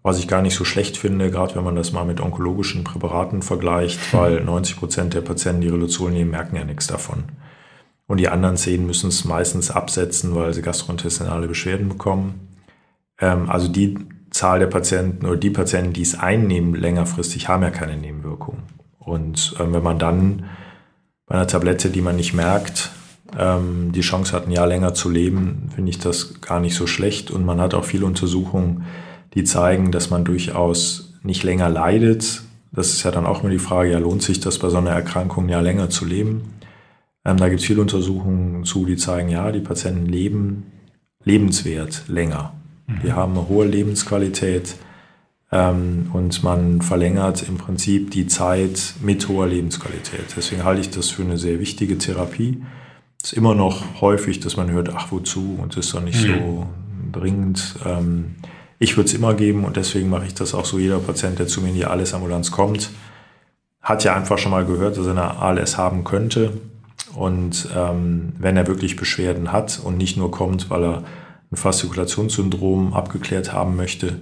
[0.03, 3.41] Was ich gar nicht so schlecht finde, gerade wenn man das mal mit onkologischen Präparaten
[3.41, 7.23] vergleicht, weil 90 Prozent der Patienten, die Riluzol nehmen, merken ja nichts davon.
[8.05, 12.48] Und die anderen zehn müssen es meistens absetzen, weil sie gastrointestinale Beschwerden bekommen.
[13.19, 13.97] Ähm, also die
[14.31, 18.63] Zahl der Patienten oder die Patienten, die es einnehmen, längerfristig haben ja keine Nebenwirkungen.
[18.99, 20.45] Und ähm, wenn man dann
[21.25, 22.91] bei einer Tablette, die man nicht merkt,
[23.37, 26.87] ähm, die Chance hat, ein Jahr länger zu leben, finde ich das gar nicht so
[26.87, 27.31] schlecht.
[27.31, 28.85] Und man hat auch viele Untersuchungen,
[29.33, 32.43] die zeigen, dass man durchaus nicht länger leidet.
[32.71, 34.91] Das ist ja dann auch immer die Frage, ja, lohnt sich das bei so einer
[34.91, 36.53] Erkrankung ein Jahr länger zu leben?
[37.25, 40.71] Ähm, da gibt es viele Untersuchungen zu, die zeigen, ja, die Patienten leben
[41.23, 42.53] lebenswert länger.
[42.89, 42.99] Mhm.
[43.03, 44.75] Die haben eine hohe Lebensqualität
[45.51, 50.25] ähm, und man verlängert im Prinzip die Zeit mit hoher Lebensqualität.
[50.35, 52.61] Deswegen halte ich das für eine sehr wichtige Therapie.
[53.21, 56.25] Es ist immer noch häufig, dass man hört, ach wozu und das ist doch nicht
[56.25, 56.33] mhm.
[56.33, 56.67] so
[57.11, 57.75] dringend.
[57.85, 58.35] Ähm,
[58.79, 60.79] ich würde es immer geben und deswegen mache ich das auch so.
[60.79, 62.89] Jeder Patient, der zu mir in die ALS-Ambulanz kommt,
[63.81, 66.53] hat ja einfach schon mal gehört, dass er eine ALS haben könnte.
[67.15, 71.03] Und ähm, wenn er wirklich Beschwerden hat und nicht nur kommt, weil er
[71.51, 74.19] ein Faszikulationssyndrom abgeklärt haben möchte,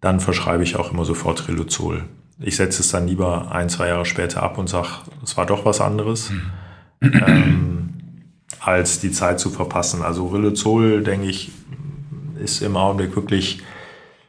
[0.00, 2.04] dann verschreibe ich auch immer sofort Riluzol.
[2.38, 4.88] Ich setze es dann lieber ein, zwei Jahre später ab und sage,
[5.24, 6.30] es war doch was anderes,
[7.00, 7.12] mhm.
[7.26, 7.94] ähm,
[8.60, 10.02] als die Zeit zu verpassen.
[10.02, 11.50] Also Riluzol, denke ich,
[12.38, 13.62] ist im Augenblick wirklich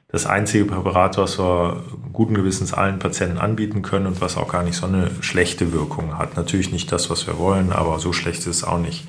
[0.10, 1.84] das einzige Präparat, was wir
[2.14, 6.18] guten Gewissens allen Patienten anbieten können und was auch gar nicht so eine schlechte Wirkung
[6.18, 6.38] hat.
[6.38, 9.06] Natürlich nicht das, was wir wollen, aber so schlecht ist es auch nicht.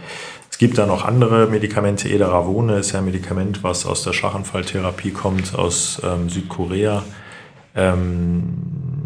[0.58, 2.08] Es gibt da noch andere Medikamente.
[2.08, 7.04] Edaravone ist ja ein Medikament, was aus der Schlaganfalltherapie kommt, aus ähm, Südkorea.
[7.76, 8.54] Ähm,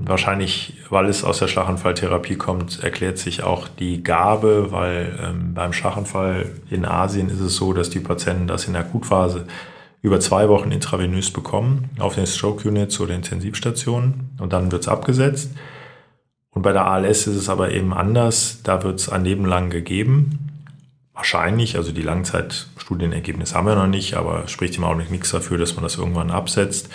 [0.03, 5.75] wahrscheinlich, weil es aus der Schlaganfalltherapie kommt, erklärt sich auch die Gabe, weil ähm, beim
[5.75, 9.47] Schlaganfall in Asien ist es so, dass die Patienten das in der Akutphase
[10.01, 14.89] über zwei Wochen intravenös bekommen auf den Stroke Units oder Intensivstationen und dann wird es
[14.89, 15.51] abgesetzt.
[16.53, 18.61] Und bei der ALS ist es aber eben anders.
[18.63, 20.49] Da wird es ein Leben lang gegeben
[21.15, 25.59] wahrscheinlich, also die Langzeitstudienergebnisse haben wir noch nicht, aber es spricht im Augenblick nichts dafür,
[25.59, 26.89] dass man das irgendwann absetzt.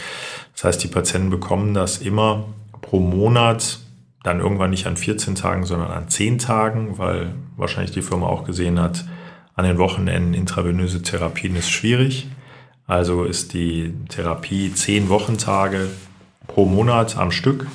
[0.53, 2.45] Das heißt, die Patienten bekommen das immer
[2.81, 3.79] pro Monat,
[4.23, 8.43] dann irgendwann nicht an 14 Tagen, sondern an 10 Tagen, weil wahrscheinlich die Firma auch
[8.43, 9.05] gesehen hat,
[9.55, 12.27] an den Wochenenden intravenöse Therapien ist schwierig.
[12.85, 15.89] Also ist die Therapie 10 Wochentage
[16.47, 17.67] pro Monat am Stück.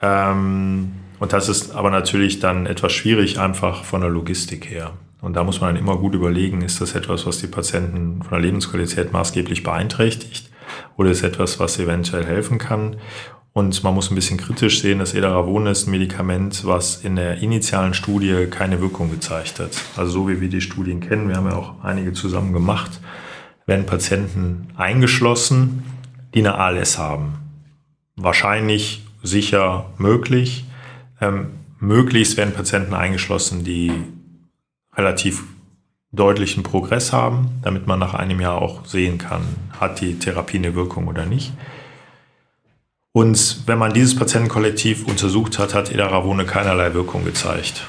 [0.00, 4.92] Ähm, und das ist aber natürlich dann etwas schwierig, einfach von der Logistik her.
[5.26, 8.30] Und da muss man dann immer gut überlegen, ist das etwas, was die Patienten von
[8.30, 10.48] der Lebensqualität maßgeblich beeinträchtigt
[10.96, 12.98] oder ist etwas, was eventuell helfen kann.
[13.52, 17.38] Und man muss ein bisschen kritisch sehen, dass Edaravone ist ein Medikament, was in der
[17.38, 19.72] initialen Studie keine Wirkung gezeigt hat.
[19.96, 23.00] Also so wie wir die Studien kennen, wir haben ja auch einige zusammen gemacht,
[23.66, 25.82] werden Patienten eingeschlossen,
[26.34, 27.32] die eine ALS haben.
[28.14, 30.66] Wahrscheinlich, sicher, möglich.
[31.20, 31.48] Ähm,
[31.80, 33.90] möglichst werden Patienten eingeschlossen, die
[34.96, 35.44] relativ
[36.12, 39.42] deutlichen Progress haben, damit man nach einem Jahr auch sehen kann,
[39.78, 41.52] hat die Therapie eine Wirkung oder nicht.
[43.12, 47.86] Und wenn man dieses Patientenkollektiv untersucht hat, hat Edaravone keinerlei Wirkung gezeigt.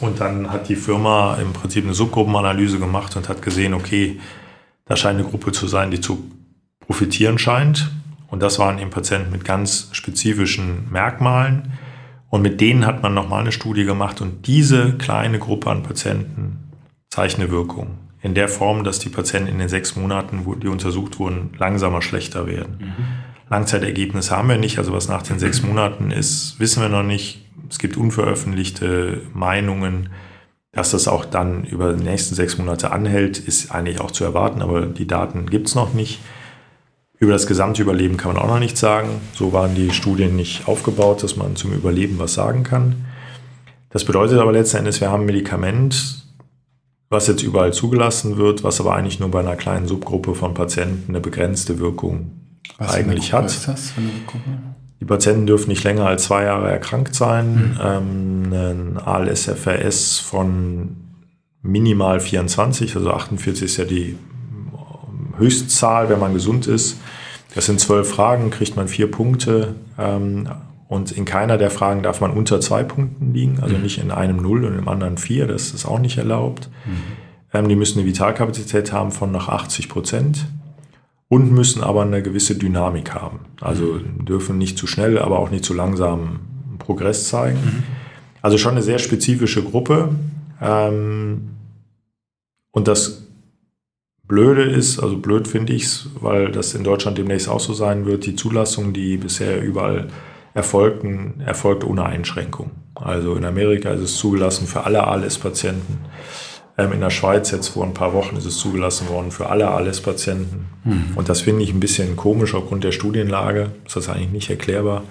[0.00, 4.20] Und dann hat die Firma im Prinzip eine Subgruppenanalyse gemacht und hat gesehen, okay,
[4.86, 6.30] da scheint eine Gruppe zu sein, die zu
[6.80, 7.90] profitieren scheint.
[8.28, 11.72] Und das waren eben Patienten mit ganz spezifischen Merkmalen.
[12.30, 16.70] Und mit denen hat man nochmal eine Studie gemacht und diese kleine Gruppe an Patienten
[17.08, 17.98] zeigt eine Wirkung.
[18.20, 22.46] In der Form, dass die Patienten in den sechs Monaten, die untersucht wurden, langsamer schlechter
[22.46, 22.78] werden.
[22.80, 23.04] Mhm.
[23.48, 24.78] Langzeitergebnisse haben wir nicht.
[24.78, 27.46] Also was nach den sechs Monaten ist, wissen wir noch nicht.
[27.70, 30.10] Es gibt unveröffentlichte Meinungen.
[30.72, 34.60] Dass das auch dann über die nächsten sechs Monate anhält, ist eigentlich auch zu erwarten,
[34.60, 36.20] aber die Daten gibt es noch nicht.
[37.20, 39.08] Über das gesamte Überleben kann man auch noch nichts sagen.
[39.34, 43.06] So waren die Studien nicht aufgebaut, dass man zum Überleben was sagen kann.
[43.90, 46.24] Das bedeutet aber letzten Endes, wir haben ein Medikament,
[47.08, 51.10] was jetzt überall zugelassen wird, was aber eigentlich nur bei einer kleinen Subgruppe von Patienten
[51.10, 52.32] eine begrenzte Wirkung
[52.76, 53.46] was eigentlich hat.
[53.46, 54.50] Ist das für eine Gruppe?
[55.00, 57.74] Die Patienten dürfen nicht länger als zwei Jahre erkrankt sein.
[57.74, 58.50] Mhm.
[58.52, 60.96] Ähm, ein ALSFRS von
[61.62, 64.16] minimal 24, also 48 ist ja die
[65.38, 66.98] Höchstzahl, wenn man gesund ist.
[67.54, 69.74] Das sind zwölf Fragen, kriegt man vier Punkte.
[69.98, 70.48] Ähm,
[70.88, 73.82] und in keiner der Fragen darf man unter zwei Punkten liegen, also mhm.
[73.82, 76.70] nicht in einem Null und im anderen vier, das ist auch nicht erlaubt.
[76.86, 77.02] Mhm.
[77.52, 80.46] Ähm, die müssen eine Vitalkapazität haben von nach 80 Prozent
[81.28, 83.40] und müssen aber eine gewisse Dynamik haben.
[83.60, 86.40] Also dürfen nicht zu schnell, aber auch nicht zu langsam
[86.78, 87.58] Progress zeigen.
[87.58, 87.82] Mhm.
[88.40, 90.10] Also schon eine sehr spezifische Gruppe.
[90.62, 91.50] Ähm,
[92.70, 93.27] und das
[94.28, 98.04] Blöde ist, also blöd finde ich es, weil das in Deutschland demnächst auch so sein
[98.04, 100.08] wird, die Zulassung, die bisher überall
[100.52, 102.70] erfolgten, erfolgt ohne Einschränkung.
[102.94, 106.00] Also in Amerika ist es zugelassen für alle ALS-Patienten.
[106.76, 109.68] Ähm, in der Schweiz jetzt vor ein paar Wochen ist es zugelassen worden für alle
[109.68, 110.66] ALS-Patienten.
[110.84, 111.04] Mhm.
[111.16, 113.70] Und das finde ich ein bisschen komisch aufgrund der Studienlage.
[113.86, 115.04] Ist das eigentlich nicht erklärbar.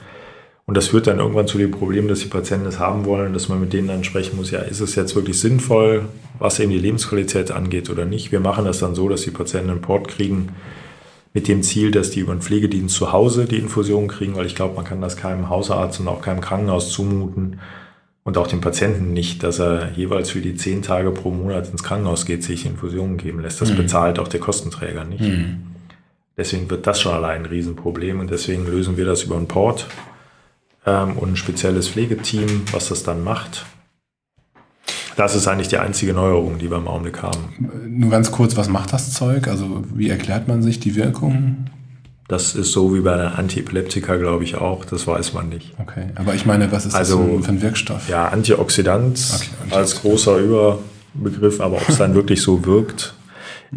[0.67, 3.47] Und das führt dann irgendwann zu dem Problem, dass die Patienten es haben wollen, dass
[3.47, 6.06] man mit denen dann sprechen muss, ja, ist es jetzt wirklich sinnvoll,
[6.39, 8.32] was eben die Lebensqualität angeht oder nicht.
[8.32, 10.49] Wir machen das dann so, dass die Patienten einen Port kriegen
[11.34, 14.56] mit dem Ziel, dass die über einen Pflegedienst zu Hause die Infusion kriegen, weil ich
[14.56, 17.60] glaube, man kann das keinem Hausarzt und auch keinem Krankenhaus zumuten,
[18.27, 21.82] und auch dem Patienten nicht, dass er jeweils für die zehn Tage pro Monat ins
[21.82, 23.62] Krankenhaus geht, sich Infusionen geben lässt.
[23.62, 23.77] Das mhm.
[23.77, 25.21] bezahlt auch der Kostenträger nicht.
[25.21, 25.62] Mhm.
[26.36, 29.88] Deswegen wird das schon allein ein Riesenproblem und deswegen lösen wir das über einen Port
[30.88, 33.65] ähm, und ein spezielles Pflegeteam, was das dann macht.
[35.17, 37.69] Das ist eigentlich die einzige Neuerung, die wir im Augenblick haben.
[37.88, 39.47] Nur ganz kurz, was macht das Zeug?
[39.47, 41.65] Also wie erklärt man sich die Wirkung?
[42.28, 44.86] Das ist so wie bei der Antiepileptika, glaube ich auch.
[44.86, 45.73] Das weiß man nicht.
[45.80, 48.10] Okay, aber ich meine, was ist also, das für ein Wirkstoff?
[48.10, 53.15] Ja, Antioxidant okay, als großer Überbegriff, aber ob es dann wirklich so wirkt.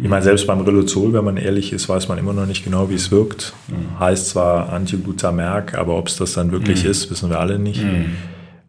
[0.01, 2.89] Ich meine, selbst beim Riluzol, wenn man ehrlich ist, weiß man immer noch nicht genau,
[2.89, 3.53] wie es wirkt.
[3.67, 3.99] Mhm.
[3.99, 6.91] Heißt zwar Antiglutamerk, aber ob es das dann wirklich mhm.
[6.91, 7.83] ist, wissen wir alle nicht.
[7.83, 8.05] Mhm.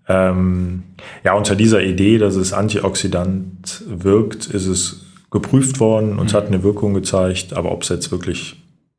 [0.09, 0.83] Ähm,
[1.25, 6.37] ja, unter dieser Idee, dass es Antioxidant wirkt, ist es geprüft worden und mhm.
[6.37, 8.57] hat eine Wirkung gezeigt, aber ob es jetzt wirklich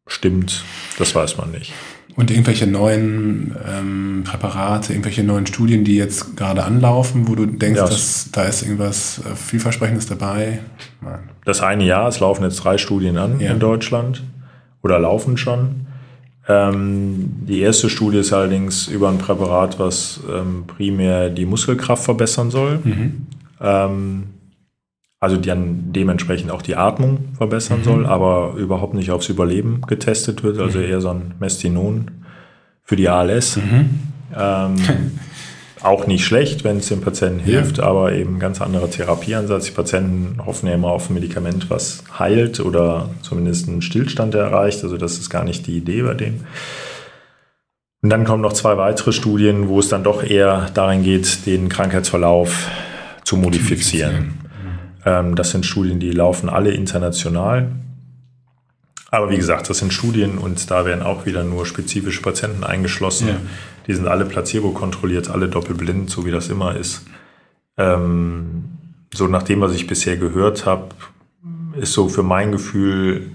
[0.08, 0.64] stimmt,
[0.98, 1.74] das weiß man nicht.
[2.16, 7.80] Und irgendwelche neuen ähm, Präparate, irgendwelche neuen Studien, die jetzt gerade anlaufen, wo du denkst,
[7.80, 10.60] ja, dass da ist irgendwas äh, vielversprechendes dabei?
[11.02, 11.20] Nein.
[11.44, 13.52] Das eine Jahr, es laufen jetzt drei Studien an ja.
[13.52, 14.24] in Deutschland
[14.84, 15.88] oder laufen schon.
[16.48, 22.52] Ähm, die erste Studie ist allerdings über ein Präparat, was ähm, primär die Muskelkraft verbessern
[22.52, 22.80] soll.
[22.84, 23.28] Mhm.
[25.24, 27.84] Also die dann dementsprechend auch die Atmung verbessern mhm.
[27.86, 30.84] soll, aber überhaupt nicht aufs Überleben getestet wird, also mhm.
[30.84, 32.12] eher so ein Mestinon
[32.84, 33.56] für die ALS.
[33.56, 34.02] Mhm.
[34.38, 34.76] Ähm,
[35.82, 37.86] auch nicht schlecht, wenn es dem Patienten hilft, ja.
[37.86, 39.68] aber eben ganz anderer Therapieansatz.
[39.68, 44.84] Die Patienten hoffen ja immer auf ein Medikament, was heilt oder zumindest einen Stillstand erreicht.
[44.84, 46.42] Also das ist gar nicht die Idee bei dem.
[48.02, 51.70] Und dann kommen noch zwei weitere Studien, wo es dann doch eher darin geht, den
[51.70, 52.68] Krankheitsverlauf
[53.24, 54.43] zu modifizieren.
[55.06, 57.72] Ähm, das sind Studien, die laufen alle international.
[59.12, 63.28] Aber wie gesagt, das sind Studien und da werden auch wieder nur spezifische Patienten eingeschlossen.
[63.28, 63.36] Ja.
[63.86, 67.06] Die sind alle placebo-kontrolliert, alle doppelblind, so wie das immer ist.
[67.78, 68.64] Ähm,
[69.14, 70.90] so nach dem, was ich bisher gehört habe,
[71.80, 73.30] ist so für mein Gefühl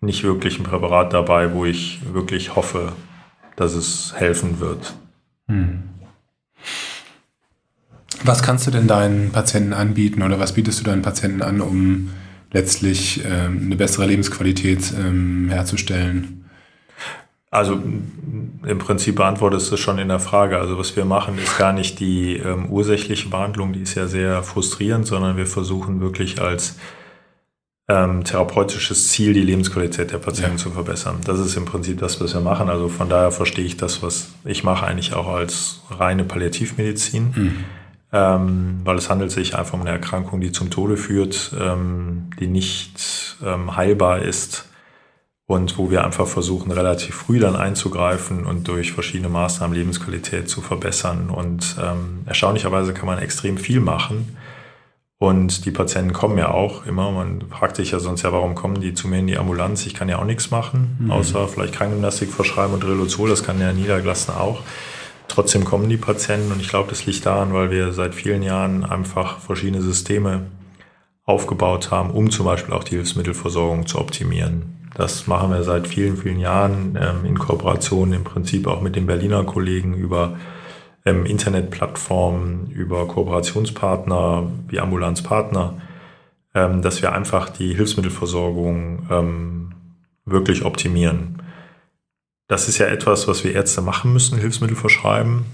[0.00, 2.92] nicht wirklich ein Präparat dabei, wo ich wirklich hoffe,
[3.56, 4.94] dass es helfen wird.
[5.48, 5.84] Hm.
[8.24, 12.10] Was kannst du denn deinen Patienten anbieten oder was bietest du deinen Patienten an, um
[12.52, 16.48] letztlich ähm, eine bessere Lebensqualität ähm, herzustellen?
[17.50, 20.58] Also im Prinzip beantwortest du schon in der Frage.
[20.58, 24.42] Also was wir machen, ist gar nicht die ähm, ursächliche Behandlung, die ist ja sehr
[24.42, 26.78] frustrierend, sondern wir versuchen wirklich als
[27.88, 30.62] ähm, therapeutisches Ziel, die Lebensqualität der Patienten ja.
[30.62, 31.18] zu verbessern.
[31.26, 32.70] Das ist im Prinzip das, was wir machen.
[32.70, 37.34] Also von daher verstehe ich das, was ich mache, eigentlich auch als reine Palliativmedizin.
[37.36, 37.64] Mhm.
[38.16, 42.46] Ähm, weil es handelt sich einfach um eine Erkrankung, die zum Tode führt, ähm, die
[42.46, 44.68] nicht ähm, heilbar ist
[45.46, 50.60] und wo wir einfach versuchen, relativ früh dann einzugreifen und durch verschiedene Maßnahmen Lebensqualität zu
[50.60, 51.28] verbessern.
[51.28, 54.36] Und ähm, erstaunlicherweise kann man extrem viel machen
[55.18, 57.10] und die Patienten kommen ja auch immer.
[57.10, 59.86] Man fragt sich ja sonst ja, warum kommen die zu mir in die Ambulanz?
[59.86, 61.10] Ich kann ja auch nichts machen, mhm.
[61.10, 63.28] außer vielleicht Krankengymnastik verschreiben und Relozol.
[63.28, 64.60] Das kann ja niedergelassen auch.
[65.28, 68.84] Trotzdem kommen die Patienten und ich glaube, das liegt daran, weil wir seit vielen Jahren
[68.84, 70.46] einfach verschiedene Systeme
[71.24, 74.90] aufgebaut haben, um zum Beispiel auch die Hilfsmittelversorgung zu optimieren.
[74.94, 79.06] Das machen wir seit vielen, vielen Jahren ähm, in Kooperation im Prinzip auch mit den
[79.06, 80.36] Berliner Kollegen über
[81.04, 85.78] ähm, Internetplattformen, über Kooperationspartner wie Ambulanzpartner,
[86.54, 89.74] ähm, dass wir einfach die Hilfsmittelversorgung ähm,
[90.24, 91.42] wirklich optimieren.
[92.46, 95.46] Das ist ja etwas, was wir Ärzte machen müssen, Hilfsmittel verschreiben.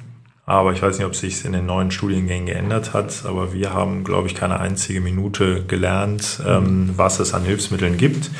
[0.44, 3.24] Aber ich weiß nicht, ob sich in den neuen Studiengängen geändert hat.
[3.24, 8.30] Aber wir haben, glaube ich, keine einzige Minute gelernt, ähm, was es an Hilfsmitteln gibt.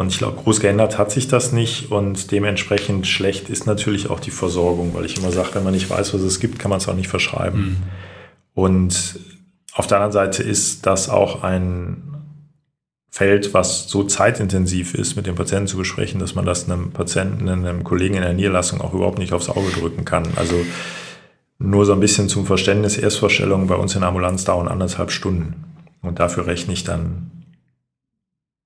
[0.00, 4.18] Und ich glaube, groß geändert hat sich das nicht und dementsprechend schlecht ist natürlich auch
[4.18, 6.78] die Versorgung, weil ich immer sage, wenn man nicht weiß, was es gibt, kann man
[6.78, 7.60] es auch nicht verschreiben.
[7.60, 7.76] Mhm.
[8.54, 9.20] Und
[9.74, 12.09] auf der anderen Seite ist das auch ein
[13.12, 17.48] Feld, was so zeitintensiv ist, mit dem Patienten zu besprechen, dass man das einem Patienten,
[17.48, 20.24] einem Kollegen in der Niederlassung auch überhaupt nicht aufs Auge drücken kann.
[20.36, 20.54] Also
[21.58, 25.64] nur so ein bisschen zum Verständnis, Erstvorstellungen bei uns in der Ambulanz dauern anderthalb Stunden.
[26.02, 27.30] Und dafür rechne ich dann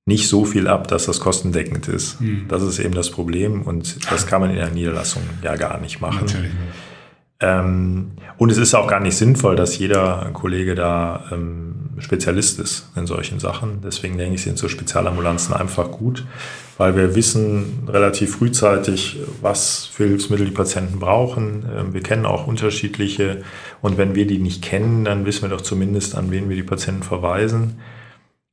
[0.07, 2.21] nicht so viel ab, dass das kostendeckend ist.
[2.21, 2.45] Mhm.
[2.49, 6.01] Das ist eben das Problem und das kann man in der Niederlassung ja gar nicht
[6.01, 6.27] machen.
[6.27, 6.53] Natürlich.
[7.41, 12.89] Ähm, und es ist auch gar nicht sinnvoll, dass jeder Kollege da ähm, Spezialist ist
[12.97, 13.81] in solchen Sachen.
[13.83, 16.25] Deswegen denke ich, sind so Spezialambulanzen einfach gut,
[16.79, 21.65] weil wir wissen relativ frühzeitig, was für Hilfsmittel die Patienten brauchen.
[21.77, 23.43] Ähm, wir kennen auch unterschiedliche
[23.83, 26.63] und wenn wir die nicht kennen, dann wissen wir doch zumindest, an wen wir die
[26.63, 27.81] Patienten verweisen.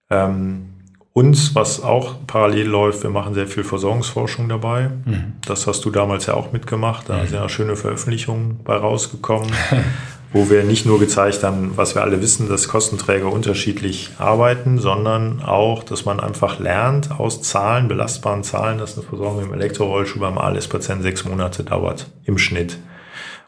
[0.09, 0.71] Ähm,
[1.13, 4.91] und was auch parallel läuft, wir machen sehr viel Versorgungsforschung dabei.
[5.05, 5.33] Mhm.
[5.45, 7.09] Das hast du damals ja auch mitgemacht.
[7.09, 7.27] Da mhm.
[7.27, 9.51] sind ja schöne Veröffentlichungen bei rausgekommen,
[10.33, 15.41] wo wir nicht nur gezeigt haben, was wir alle wissen, dass Kostenträger unterschiedlich arbeiten, sondern
[15.41, 20.37] auch, dass man einfach lernt aus Zahlen, belastbaren Zahlen, dass eine Versorgung im Elektrorollstuhl beim
[20.37, 22.77] ALS-Patienten sechs Monate dauert im Schnitt.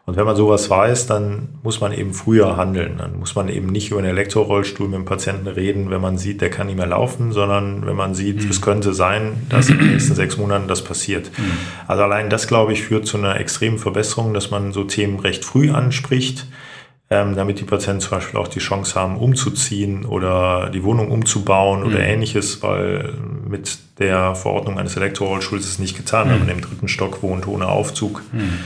[0.05, 2.95] Und wenn man sowas weiß, dann muss man eben früher handeln.
[2.97, 6.41] Dann muss man eben nicht über einen Elektrorollstuhl mit dem Patienten reden, wenn man sieht,
[6.41, 8.49] der kann nicht mehr laufen, sondern wenn man sieht, mhm.
[8.49, 11.31] es könnte sein, dass in den nächsten sechs Monaten das passiert.
[11.37, 11.53] Mhm.
[11.87, 15.45] Also allein das, glaube ich, führt zu einer extremen Verbesserung, dass man so Themen recht
[15.45, 16.47] früh anspricht,
[17.09, 21.81] ähm, damit die Patienten zum Beispiel auch die Chance haben, umzuziehen oder die Wohnung umzubauen
[21.81, 21.87] mhm.
[21.87, 23.13] oder ähnliches, weil
[23.47, 26.45] mit der Verordnung eines Elektrorollstuhls ist es nicht getan, wenn mhm.
[26.45, 28.21] man im dritten Stock wohnt ohne Aufzug.
[28.31, 28.59] Mhm.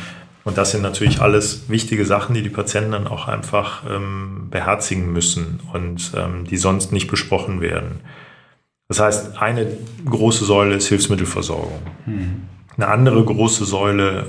[0.44, 5.12] Und das sind natürlich alles wichtige Sachen, die die Patienten dann auch einfach ähm, beherzigen
[5.12, 8.00] müssen und ähm, die sonst nicht besprochen werden.
[8.88, 9.68] Das heißt, eine
[10.06, 11.82] große Säule ist Hilfsmittelversorgung.
[12.06, 12.44] Mhm.
[12.78, 14.28] Eine andere große Säule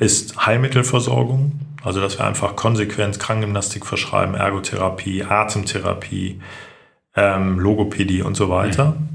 [0.00, 1.52] ist Heilmittelversorgung.
[1.82, 6.40] Also, dass wir einfach konsequent Krankengymnastik verschreiben, Ergotherapie, Atemtherapie,
[7.16, 8.96] ähm, Logopädie und so weiter.
[8.98, 9.08] Mhm.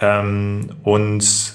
[0.00, 1.54] Ähm, und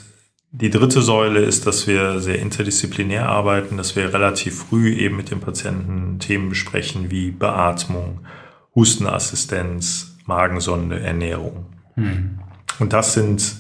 [0.52, 5.32] die dritte Säule ist, dass wir sehr interdisziplinär arbeiten, dass wir relativ früh eben mit
[5.32, 8.22] dem Patienten Themen besprechen wie Beatmung,
[8.74, 11.66] Hustenassistenz, Magensonde, Ernährung.
[11.96, 12.40] Hm.
[12.80, 13.58] Und das sind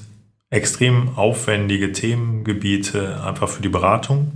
[0.49, 4.31] extrem aufwendige Themengebiete einfach für die Beratung.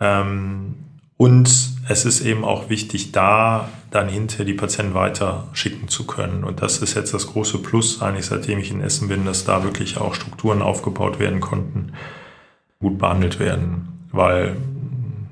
[0.00, 0.74] Ähm,
[1.16, 1.48] und
[1.88, 6.44] es ist eben auch wichtig, da dann hinter die Patienten weiter schicken zu können.
[6.44, 9.64] Und das ist jetzt das große Plus, eigentlich seitdem ich in Essen bin, dass da
[9.64, 11.92] wirklich auch Strukturen aufgebaut werden konnten,
[12.80, 14.56] gut behandelt werden, weil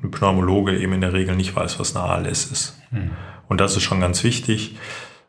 [0.02, 2.78] ein Pneumologe eben in der Regel nicht weiß, was eine ALS ist.
[2.90, 3.10] Mhm.
[3.48, 4.76] Und das ist schon ganz wichtig.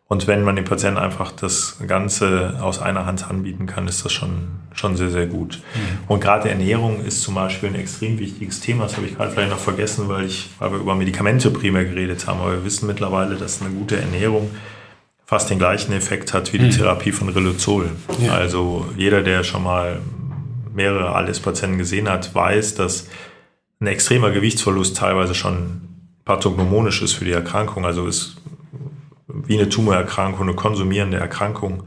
[0.08, 4.14] Und wenn man den Patienten einfach das Ganze aus einer Hand anbieten kann, ist das
[4.14, 5.62] schon, schon sehr, sehr gut.
[5.74, 5.98] Mhm.
[6.08, 8.84] Und gerade Ernährung ist zum Beispiel ein extrem wichtiges Thema.
[8.84, 12.28] Das habe ich gerade vielleicht noch vergessen, weil, ich, weil wir über Medikamente primär geredet
[12.28, 12.40] haben.
[12.40, 14.52] Aber wir wissen mittlerweile, dass eine gute Ernährung
[15.26, 16.72] fast den gleichen Effekt hat wie die mhm.
[16.72, 17.90] Therapie von Riluzol.
[18.20, 18.34] Ja.
[18.34, 20.02] Also jeder, der schon mal
[20.72, 23.08] mehrere ALS-Patienten gesehen hat, weiß, dass
[23.80, 25.82] ein extremer Gewichtsverlust teilweise schon
[26.26, 27.86] pathognomonisch ist für die Erkrankung.
[27.86, 28.38] Also ist
[29.28, 31.84] wie eine Tumorerkrankung, eine konsumierende Erkrankung.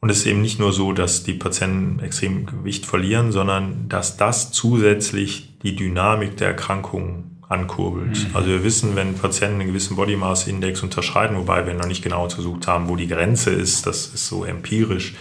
[0.00, 4.16] Und es ist eben nicht nur so, dass die Patienten extrem Gewicht verlieren, sondern dass
[4.16, 8.28] das zusätzlich die Dynamik der Erkrankung ankurbelt.
[8.28, 8.36] Mhm.
[8.36, 12.02] Also wir wissen, wenn Patienten einen gewissen Body Mass Index unterscheiden, wobei wir noch nicht
[12.02, 15.14] genau untersucht haben, wo die Grenze ist, das ist so empirisch.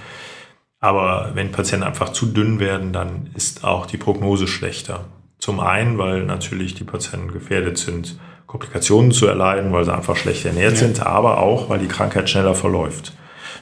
[0.80, 5.06] Aber wenn Patienten einfach zu dünn werden, dann ist auch die Prognose schlechter.
[5.40, 8.18] Zum einen, weil natürlich die Patienten gefährdet sind,
[8.50, 10.80] Komplikationen zu erleiden, weil sie einfach schlecht ernährt ja.
[10.80, 13.14] sind, aber auch, weil die Krankheit schneller verläuft.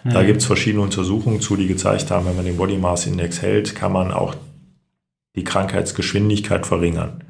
[0.05, 0.11] Mhm.
[0.11, 3.41] Da gibt es verschiedene Untersuchungen zu, die gezeigt haben, wenn man den Body Mass Index
[3.41, 4.35] hält, kann man auch
[5.35, 7.25] die Krankheitsgeschwindigkeit verringern.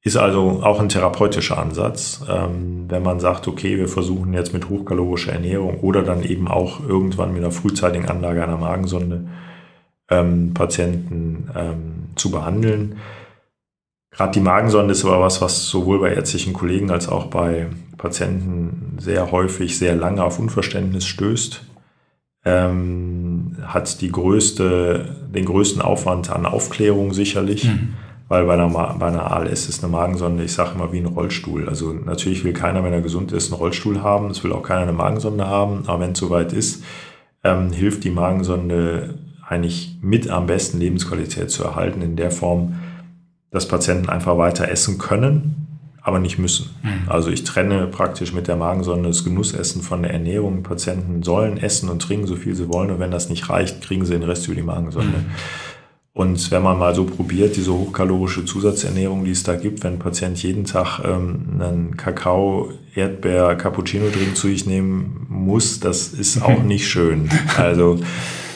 [0.00, 4.70] Ist also auch ein therapeutischer Ansatz, ähm, wenn man sagt, okay, wir versuchen jetzt mit
[4.70, 9.26] hochkalorischer Ernährung oder dann eben auch irgendwann mit einer frühzeitigen Anlage einer Magensonde
[10.08, 12.96] ähm, Patienten ähm, zu behandeln.
[14.12, 18.98] Gerade die Magensonde ist aber was, was sowohl bei ärztlichen Kollegen als auch bei Patienten
[18.98, 21.64] sehr häufig sehr lange auf Unverständnis stößt.
[22.44, 27.64] Ähm, hat die größte, den größten Aufwand an Aufklärung sicherlich.
[27.64, 27.94] Mhm
[28.32, 31.68] weil bei einer, bei einer ALS ist eine Magensonde, ich sage immer wie ein Rollstuhl.
[31.68, 34.30] Also natürlich will keiner, wenn er gesund ist, einen Rollstuhl haben.
[34.30, 35.82] Es will auch keiner eine Magensonde haben.
[35.86, 36.82] Aber wenn es soweit ist,
[37.44, 42.76] ähm, hilft die Magensonde eigentlich mit am besten Lebensqualität zu erhalten in der Form,
[43.52, 45.68] dass Patienten einfach weiter essen können,
[46.02, 46.70] aber nicht müssen.
[46.82, 47.08] Mhm.
[47.08, 50.64] Also ich trenne praktisch mit der Magensonde das Genussessen von der Ernährung.
[50.64, 52.90] Patienten sollen essen und trinken, so viel sie wollen.
[52.90, 55.18] Und wenn das nicht reicht, kriegen sie den Rest über die Magensonde.
[55.18, 55.26] Mhm.
[56.14, 59.98] Und wenn man mal so probiert, diese hochkalorische Zusatzernährung, die es da gibt, wenn ein
[59.98, 66.62] Patient jeden Tag ähm, einen Kakao, Erdbeer, Cappuccino-Drink zu sich nehmen muss, das ist auch
[66.62, 67.30] nicht schön.
[67.56, 67.98] Also,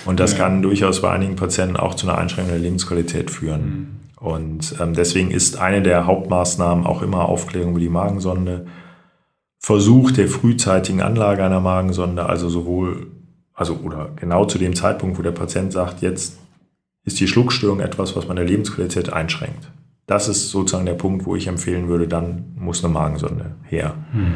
[0.04, 0.38] und das ja.
[0.38, 3.95] kann durchaus bei einigen Patienten auch zu einer Einschränkung der Lebensqualität führen.
[4.26, 8.66] Und ähm, deswegen ist eine der Hauptmaßnahmen auch immer Aufklärung über die Magensonde,
[9.60, 13.06] Versuch der frühzeitigen Anlage einer Magensonde, also sowohl,
[13.54, 16.38] also oder genau zu dem Zeitpunkt, wo der Patient sagt, jetzt
[17.04, 19.70] ist die Schluckstörung etwas, was meine Lebensqualität einschränkt.
[20.08, 23.94] Das ist sozusagen der Punkt, wo ich empfehlen würde, dann muss eine Magensonde her.
[24.10, 24.34] Hm.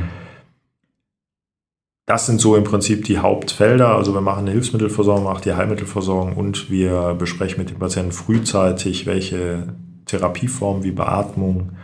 [2.10, 3.94] Das sind so im Prinzip die Hauptfelder.
[3.94, 9.06] Also wir machen eine Hilfsmittelversorgung, machen die Heilmittelversorgung und wir besprechen mit dem Patienten frühzeitig,
[9.06, 9.74] welche
[10.06, 11.76] Therapieformen wie Beatmung,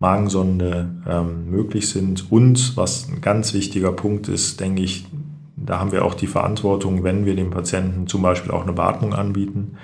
[0.00, 2.26] Magensonde ähm, möglich sind.
[2.32, 5.06] Und was ein ganz wichtiger Punkt ist, denke ich,
[5.54, 9.14] da haben wir auch die Verantwortung, wenn wir dem Patienten zum Beispiel auch eine Beatmung
[9.14, 9.76] anbieten,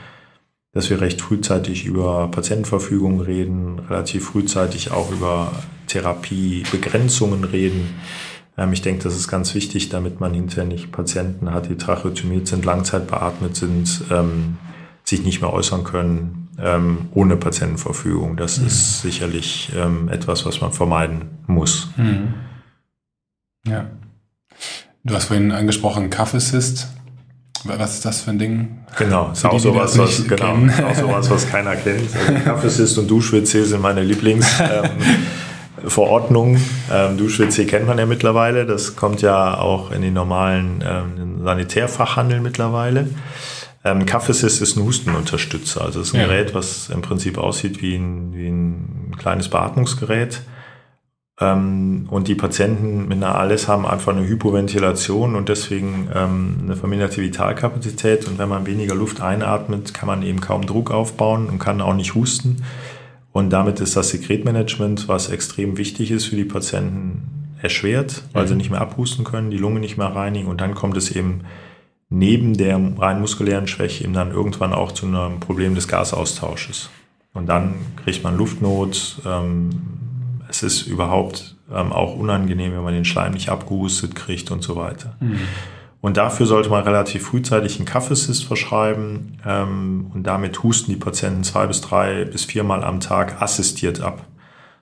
[0.72, 5.52] dass wir recht frühzeitig über Patientenverfügung reden, relativ frühzeitig auch über
[5.86, 7.90] Therapiebegrenzungen reden.
[8.56, 12.46] Ähm, ich denke, das ist ganz wichtig, damit man hinterher nicht Patienten hat, die tracheotomiert
[12.46, 14.58] sind, langzeitbeatmet sind, ähm,
[15.04, 18.36] sich nicht mehr äußern können, ähm, ohne Patientenverfügung.
[18.36, 18.66] Das mhm.
[18.66, 21.88] ist sicherlich ähm, etwas, was man vermeiden muss.
[21.96, 22.34] Mhm.
[23.66, 23.86] Ja.
[25.02, 26.88] Du hast vorhin angesprochen, Kaffeesist.
[27.64, 28.84] Was ist das für ein Ding?
[28.98, 30.54] Genau, ist auch, die, sowas, was, genau
[30.86, 32.10] auch sowas, was keiner kennt.
[32.26, 35.06] Also Kaffeesist und Dusch-WC sind meine Lieblingsverordnungen.
[35.88, 36.60] Ähm,
[36.92, 38.66] ähm, Dusch-WC kennt man ja mittlerweile.
[38.66, 43.08] Das kommt ja auch in den normalen ähm, Sanitärfachhandel mittlerweile.
[43.84, 45.82] Ähm, Kaffeesist ist ein Hustenunterstützer.
[45.82, 46.26] Also es ist ein ja.
[46.26, 50.42] Gerät, was im Prinzip aussieht wie ein, wie ein kleines Beatmungsgerät
[51.40, 56.76] ähm, und die Patienten mit einer ALS haben einfach eine Hypoventilation und deswegen ähm, eine
[56.76, 58.28] verminderte Vitalkapazität.
[58.28, 61.94] Und wenn man weniger Luft einatmet, kann man eben kaum Druck aufbauen und kann auch
[61.94, 62.62] nicht husten.
[63.34, 68.48] Und damit ist das Sekretmanagement, was extrem wichtig ist für die Patienten, erschwert, weil mhm.
[68.48, 70.46] sie nicht mehr abhusten können, die Lunge nicht mehr reinigen.
[70.46, 71.40] Und dann kommt es eben
[72.08, 76.90] neben der rein muskulären Schwäche eben dann irgendwann auch zu einem Problem des Gasaustausches.
[77.32, 77.74] Und dann
[78.04, 79.70] kriegt man Luftnot, ähm,
[80.48, 84.76] es ist überhaupt ähm, auch unangenehm, wenn man den Schleim nicht abgehustet kriegt und so
[84.76, 85.16] weiter.
[85.18, 85.40] Mhm.
[86.04, 91.44] Und dafür sollte man relativ frühzeitig einen Kaffeesist verschreiben ähm, und damit husten die Patienten
[91.44, 94.26] zwei bis drei bis viermal am Tag assistiert ab.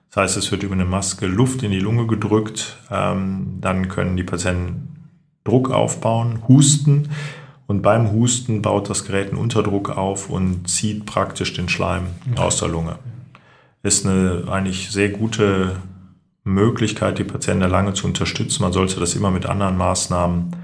[0.09, 4.17] Das heißt, es wird über eine Maske Luft in die Lunge gedrückt, ähm, dann können
[4.17, 4.97] die Patienten
[5.45, 7.07] Druck aufbauen, husten
[7.67, 12.41] und beim Husten baut das Gerät einen Unterdruck auf und zieht praktisch den Schleim okay.
[12.41, 12.97] aus der Lunge
[13.81, 15.77] ist eine eigentlich sehr gute
[16.43, 18.61] Möglichkeit, die Patienten lange zu unterstützen.
[18.61, 20.62] Man sollte das immer mit anderen Maßnahmen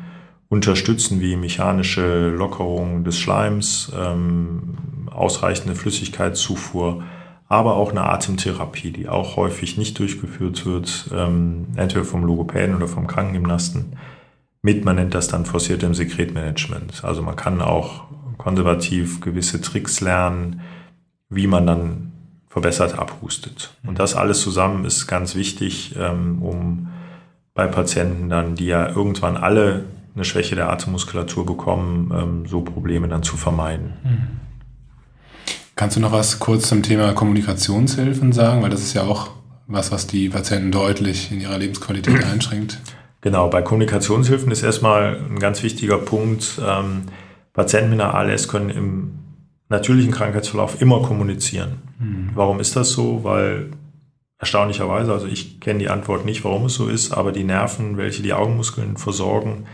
[0.49, 7.03] unterstützen, wie mechanische Lockerung des Schleims, ähm, ausreichende Flüssigkeitszufuhr,
[7.47, 12.87] aber auch eine Atemtherapie, die auch häufig nicht durchgeführt wird, ähm, entweder vom Logopäden oder
[12.87, 13.97] vom Krankengymnasten,
[14.61, 17.03] mit, man nennt das dann forciertem Sekretmanagement.
[17.03, 18.03] Also man kann auch
[18.37, 20.61] konservativ gewisse Tricks lernen,
[21.29, 22.11] wie man dann
[22.49, 23.75] verbessert abhustet.
[23.85, 26.89] Und das alles zusammen ist ganz wichtig, ähm, um
[27.53, 29.85] bei Patienten dann, die ja irgendwann alle
[30.19, 33.93] eine Schwäche der Atemmuskulatur bekommen, ähm, so Probleme dann zu vermeiden.
[34.03, 34.27] Mhm.
[35.75, 38.61] Kannst du noch was kurz zum Thema Kommunikationshilfen sagen?
[38.61, 39.31] Weil das ist ja auch
[39.65, 42.79] was, was die Patienten deutlich in ihrer Lebensqualität einschränkt.
[43.21, 47.03] Genau, bei Kommunikationshilfen ist erstmal ein ganz wichtiger Punkt, ähm,
[47.53, 49.19] Patienten mit einer ALS können im
[49.69, 51.81] natürlichen Krankheitsverlauf immer kommunizieren.
[51.97, 52.31] Mhm.
[52.33, 53.23] Warum ist das so?
[53.23, 53.71] Weil
[54.37, 58.21] erstaunlicherweise, also ich kenne die Antwort nicht, warum es so ist, aber die Nerven, welche
[58.21, 59.65] die Augenmuskeln versorgen,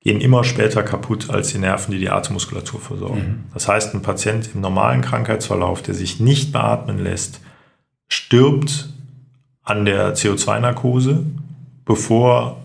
[0.00, 3.20] gehen immer später kaputt als die Nerven, die die Atemmuskulatur versorgen.
[3.20, 3.44] Mhm.
[3.52, 7.40] Das heißt, ein Patient im normalen Krankheitsverlauf, der sich nicht beatmen lässt,
[8.08, 8.88] stirbt
[9.62, 11.24] an der CO2-Narkose,
[11.84, 12.60] bevor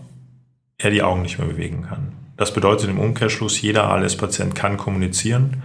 [0.78, 2.14] er die Augen nicht mehr bewegen kann.
[2.38, 5.62] Das bedeutet im Umkehrschluss, jeder ALS-Patient kann kommunizieren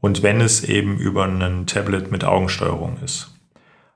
[0.00, 3.30] und wenn es eben über ein Tablet mit Augensteuerung ist.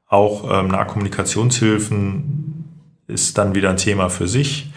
[0.06, 2.64] Auch ähm, Nahkommunikationshilfen
[3.06, 4.70] ist dann wieder ein Thema für sich.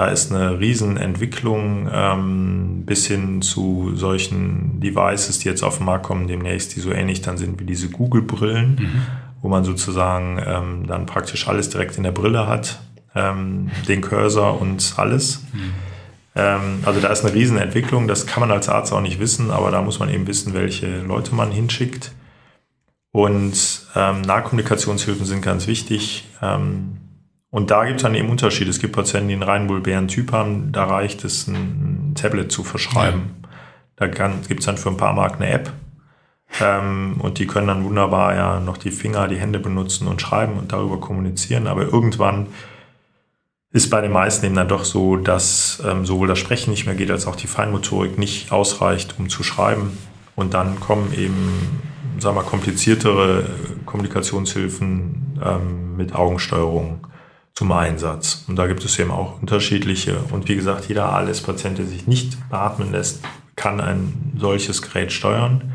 [0.00, 6.04] Da ist eine Riesenentwicklung ähm, bis hin zu solchen Devices, die jetzt auf den Markt
[6.04, 9.02] kommen demnächst, die so ähnlich dann sind wie diese Google-Brillen, mhm.
[9.42, 12.80] wo man sozusagen ähm, dann praktisch alles direkt in der Brille hat,
[13.14, 15.44] ähm, den Cursor und alles.
[15.52, 15.74] Mhm.
[16.34, 19.70] Ähm, also da ist eine Riesenentwicklung, das kann man als Arzt auch nicht wissen, aber
[19.70, 22.12] da muss man eben wissen, welche Leute man hinschickt.
[23.12, 23.52] Und
[23.94, 26.26] ähm, Nahkommunikationshilfen sind ganz wichtig.
[26.40, 26.99] Ähm,
[27.50, 28.70] und da gibt es dann eben Unterschiede.
[28.70, 32.62] Es gibt Patienten, die einen rein bulbären Typ haben, da reicht es, ein Tablet zu
[32.62, 33.30] verschreiben.
[33.42, 33.48] Ja.
[33.96, 35.72] Da gibt es dann für ein paar Mark eine App.
[36.60, 40.58] Ähm, und die können dann wunderbar ja noch die Finger, die Hände benutzen und schreiben
[40.58, 41.66] und darüber kommunizieren.
[41.66, 42.46] Aber irgendwann
[43.72, 46.94] ist bei den meisten eben dann doch so, dass ähm, sowohl das Sprechen nicht mehr
[46.94, 49.98] geht, als auch die Feinmotorik nicht ausreicht, um zu schreiben.
[50.34, 51.82] Und dann kommen eben,
[52.18, 53.44] sagen wir, kompliziertere
[53.86, 57.06] Kommunikationshilfen ähm, mit Augensteuerung
[57.60, 58.46] zum Einsatz.
[58.48, 60.16] Und da gibt es eben auch unterschiedliche.
[60.30, 63.22] Und wie gesagt, jeder ALS-Patient, der sich nicht beatmen lässt,
[63.54, 65.74] kann ein solches Gerät steuern.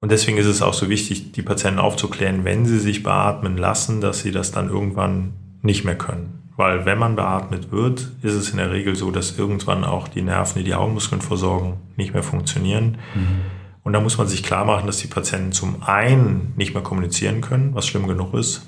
[0.00, 4.00] Und deswegen ist es auch so wichtig, die Patienten aufzuklären, wenn sie sich beatmen lassen,
[4.00, 6.48] dass sie das dann irgendwann nicht mehr können.
[6.56, 10.22] Weil wenn man beatmet wird, ist es in der Regel so, dass irgendwann auch die
[10.22, 12.98] Nerven, die die Augenmuskeln versorgen, nicht mehr funktionieren.
[13.16, 13.40] Mhm.
[13.82, 17.40] Und da muss man sich klar machen, dass die Patienten zum einen nicht mehr kommunizieren
[17.40, 18.64] können, was schlimm genug ist.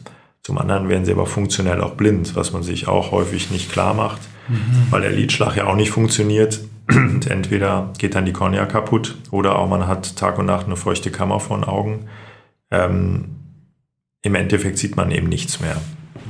[0.47, 3.95] Zum anderen werden sie aber funktionell auch blind, was man sich auch häufig nicht klar
[3.95, 4.87] macht, mhm.
[4.91, 6.61] weil der Lidschlag ja auch nicht funktioniert.
[6.89, 10.77] Und entweder geht dann die Kornea kaputt oder auch man hat Tag und Nacht eine
[10.77, 12.07] feuchte Kammer vor den Augen.
[12.71, 13.25] Ähm,
[14.23, 15.79] Im Endeffekt sieht man eben nichts mehr.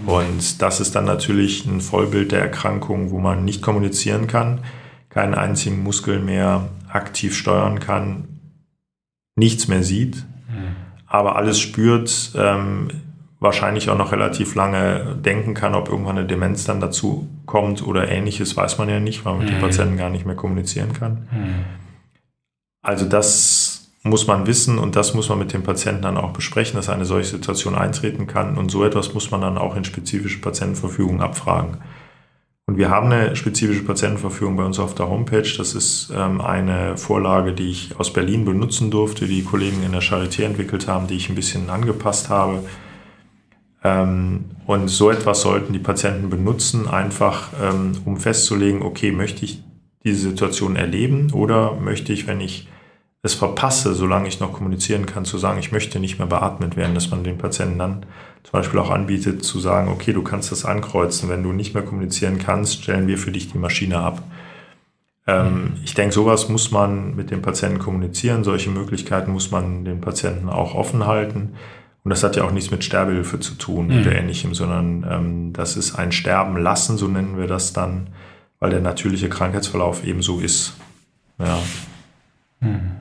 [0.06, 4.60] Und das ist dann natürlich ein Vollbild der Erkrankung, wo man nicht kommunizieren kann,
[5.10, 8.40] keinen einzigen Muskel mehr aktiv steuern kann,
[9.34, 10.74] nichts mehr sieht, mhm.
[11.06, 12.88] aber alles spürt, ähm,
[13.40, 18.08] wahrscheinlich auch noch relativ lange denken kann, ob irgendwann eine Demenz dann dazu kommt oder
[18.08, 19.56] ähnliches, weiß man ja nicht, weil man mit mhm.
[19.56, 21.28] den Patienten gar nicht mehr kommunizieren kann.
[21.30, 21.64] Mhm.
[22.82, 26.76] Also das muss man wissen und das muss man mit dem Patienten dann auch besprechen,
[26.76, 28.56] dass eine solche Situation eintreten kann.
[28.56, 31.78] Und so etwas muss man dann auch in spezifische Patientenverfügung abfragen.
[32.68, 35.48] Und wir haben eine spezifische Patientenverfügung bei uns auf der Homepage.
[35.56, 40.02] Das ist ähm, eine Vorlage, die ich aus Berlin benutzen durfte, die Kollegen in der
[40.02, 42.64] Charité entwickelt haben, die ich ein bisschen angepasst habe.
[43.86, 49.62] Ähm, und so etwas sollten die Patienten benutzen, einfach ähm, um festzulegen, okay, möchte ich
[50.04, 52.68] diese Situation erleben oder möchte ich, wenn ich
[53.22, 56.94] es verpasse, solange ich noch kommunizieren kann, zu sagen, ich möchte nicht mehr beatmet werden,
[56.94, 58.06] dass man den Patienten dann
[58.42, 61.82] zum Beispiel auch anbietet, zu sagen, okay, du kannst das ankreuzen, wenn du nicht mehr
[61.84, 64.22] kommunizieren kannst, stellen wir für dich die Maschine ab.
[65.28, 70.00] Ähm, ich denke, sowas muss man mit dem Patienten kommunizieren, solche Möglichkeiten muss man den
[70.00, 71.54] Patienten auch offen halten.
[72.06, 74.02] Und das hat ja auch nichts mit Sterbehilfe zu tun mhm.
[74.02, 78.10] oder ähnlichem, sondern ähm, das ist ein Sterben lassen, so nennen wir das dann,
[78.60, 80.74] weil der natürliche Krankheitsverlauf eben so ist.
[81.40, 81.58] Ja.
[82.60, 82.92] Mhm.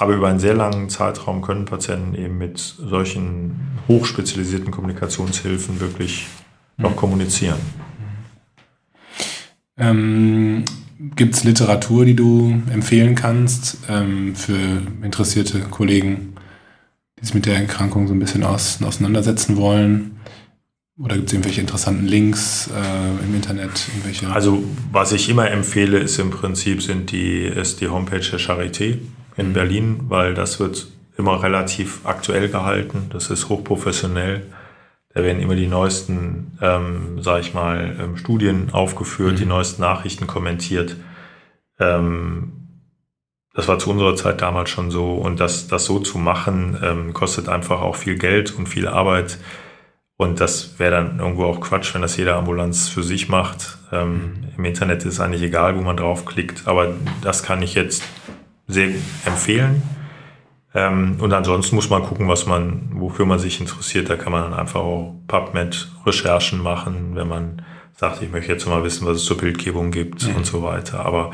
[0.00, 6.26] Aber über einen sehr langen Zeitraum können Patienten eben mit solchen hochspezialisierten Kommunikationshilfen wirklich
[6.76, 7.56] noch kommunizieren.
[9.78, 10.66] Ähm,
[11.16, 16.29] Gibt es Literatur, die du empfehlen kannst ähm, für interessierte Kollegen,
[17.20, 20.20] die sich mit der Erkrankung so ein bisschen aus, auseinandersetzen wollen?
[20.98, 23.88] Oder gibt es irgendwelche interessanten Links äh, im Internet?
[24.30, 24.62] Also
[24.92, 28.98] was ich immer empfehle, ist im Prinzip sind die, ist die Homepage der Charité
[29.36, 33.06] in Berlin, weil das wird immer relativ aktuell gehalten.
[33.10, 34.42] Das ist hochprofessionell.
[35.14, 39.36] Da werden immer die neuesten, ähm, sage ich mal, ähm, Studien aufgeführt, mhm.
[39.36, 40.96] die neuesten Nachrichten kommentiert.
[41.78, 42.59] Ähm,
[43.54, 45.14] das war zu unserer Zeit damals schon so.
[45.14, 49.38] Und das, das so zu machen, ähm, kostet einfach auch viel Geld und viel Arbeit.
[50.16, 53.78] Und das wäre dann irgendwo auch Quatsch, wenn das jede Ambulanz für sich macht.
[53.90, 54.48] Ähm, mhm.
[54.58, 56.68] Im Internet ist eigentlich egal, wo man draufklickt.
[56.68, 58.02] Aber das kann ich jetzt
[58.66, 58.90] sehr
[59.24, 59.82] empfehlen.
[60.72, 64.08] Ähm, und ansonsten muss man gucken, was man, wofür man sich interessiert.
[64.08, 67.62] Da kann man dann einfach auch PubMed-Recherchen machen, wenn man
[67.96, 70.36] sagt, ich möchte jetzt mal wissen, was es zur Bildgebung gibt mhm.
[70.36, 71.04] und so weiter.
[71.04, 71.32] Aber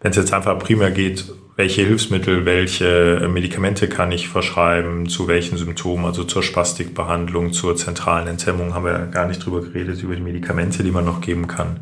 [0.00, 1.26] wenn es jetzt einfach primär geht,
[1.58, 8.28] welche Hilfsmittel, welche Medikamente kann ich verschreiben, zu welchen Symptomen, also zur Spastikbehandlung, zur zentralen
[8.28, 11.48] Enthemmung, haben wir ja gar nicht drüber geredet, über die Medikamente, die man noch geben
[11.48, 11.80] kann,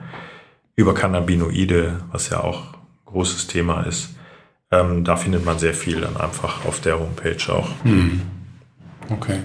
[0.76, 4.14] über Cannabinoide, was ja auch ein großes Thema ist.
[4.72, 7.68] Ähm, da findet man sehr viel dann einfach auf der Homepage auch.
[7.82, 8.22] Hm.
[9.10, 9.40] Okay.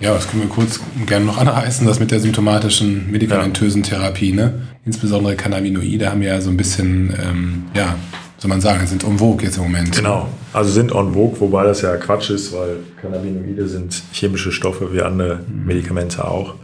[0.00, 3.82] Ja, das können wir kurz gerne noch anreißen, das mit der symptomatischen medikamentösen.
[3.82, 4.32] Therapie.
[4.32, 4.68] Ne?
[4.86, 7.94] Insbesondere Cannabinoide haben ja so ein bisschen, ähm, ja,
[8.38, 9.94] soll man sagen, sind en vogue jetzt im Moment.
[9.94, 14.92] Genau, also sind en vogue, wobei das ja Quatsch ist, weil Cannabinoide sind chemische Stoffe
[14.92, 15.66] wie andere mhm.
[15.66, 16.54] Medikamente auch.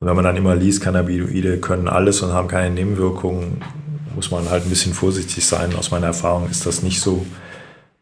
[0.00, 3.62] Und wenn man dann immer liest, Cannabinoide können alles und haben keine Nebenwirkungen,
[4.14, 5.74] muss man halt ein bisschen vorsichtig sein.
[5.76, 7.24] Aus meiner Erfahrung ist das nicht so.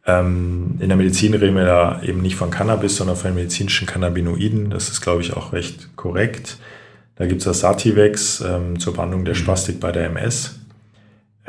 [0.07, 4.71] Ähm, in der Medizin reden wir da eben nicht von Cannabis, sondern von medizinischen Cannabinoiden.
[4.71, 6.57] Das ist, glaube ich, auch recht korrekt.
[7.17, 9.39] Da gibt es das Sativex ähm, zur Behandlung der mhm.
[9.39, 10.60] Spastik bei der MS.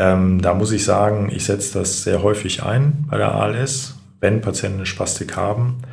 [0.02, 4.42] Ähm, da muss ich sagen, ich setze das sehr häufig ein bei der ALS, wenn
[4.42, 5.84] Patienten eine Spastik haben,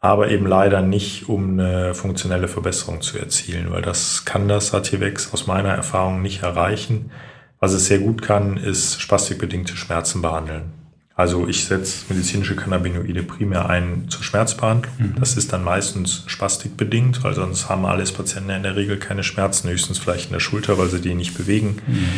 [0.00, 5.32] aber eben leider nicht, um eine funktionelle Verbesserung zu erzielen, weil das kann das Sativex
[5.32, 7.12] aus meiner Erfahrung nicht erreichen.
[7.60, 10.72] Was es sehr gut kann, ist spastikbedingte Schmerzen behandeln.
[11.18, 14.92] Also ich setze medizinische Cannabinoide primär ein zur Schmerzbehandlung.
[14.98, 15.14] Mhm.
[15.18, 19.70] Das ist dann meistens spastikbedingt, weil sonst haben alles Patienten in der Regel keine Schmerzen,
[19.70, 21.80] höchstens vielleicht in der Schulter, weil sie die nicht bewegen.
[21.86, 22.08] Mhm.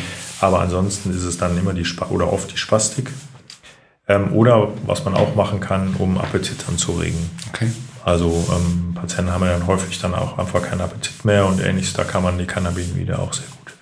[0.40, 3.10] Aber ansonsten ist es dann immer die Sp oder oft die Spastik.
[4.08, 7.18] Ähm, oder was man auch machen kann, um Appetit anzuregen.
[7.50, 7.70] Okay.
[8.04, 11.92] Also ähm, Patienten haben ja dann häufig dann auch einfach keinen Appetit mehr und ähnliches.
[11.92, 13.74] Da kann man die Cannabinoide auch sehr gut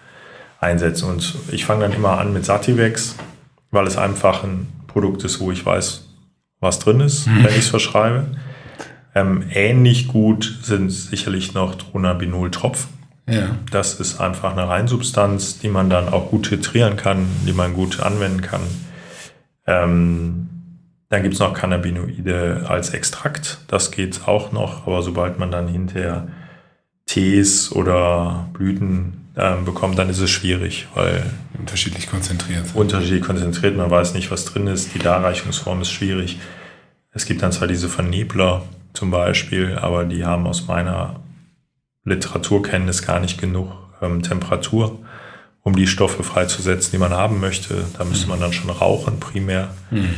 [0.60, 1.08] einsetzen.
[1.08, 3.14] Und ich fange dann immer an mit Sativex,
[3.70, 6.08] weil es einfach ein Produkt ist, wo ich weiß,
[6.60, 7.44] was drin ist, mhm.
[7.44, 8.28] wenn ich es verschreibe.
[9.14, 12.88] Ähm, ähnlich gut sind sicherlich noch Dronabinol-Tropfen.
[13.28, 13.56] Ja.
[13.70, 18.00] Das ist einfach eine Reinsubstanz, die man dann auch gut titrieren kann, die man gut
[18.00, 18.62] anwenden kann.
[19.66, 20.48] Ähm,
[21.10, 23.58] dann gibt es noch Cannabinoide als Extrakt.
[23.68, 26.28] Das geht auch noch, aber sobald man dann hinterher
[27.04, 31.24] Tees oder Blüten ähm, bekommt, dann ist es schwierig, weil
[31.58, 32.66] unterschiedlich konzentriert.
[32.74, 36.38] Unterschiedlich konzentriert, man weiß nicht, was drin ist, die Darreichungsform ist schwierig.
[37.12, 38.62] Es gibt dann zwar diese Vernebler
[38.92, 41.20] zum Beispiel, aber die haben aus meiner
[42.04, 44.98] Literaturkenntnis gar nicht genug ähm, Temperatur,
[45.62, 47.84] um die Stoffe freizusetzen, die man haben möchte.
[47.98, 49.74] Da müsste man dann schon rauchen primär.
[49.90, 50.14] Mhm.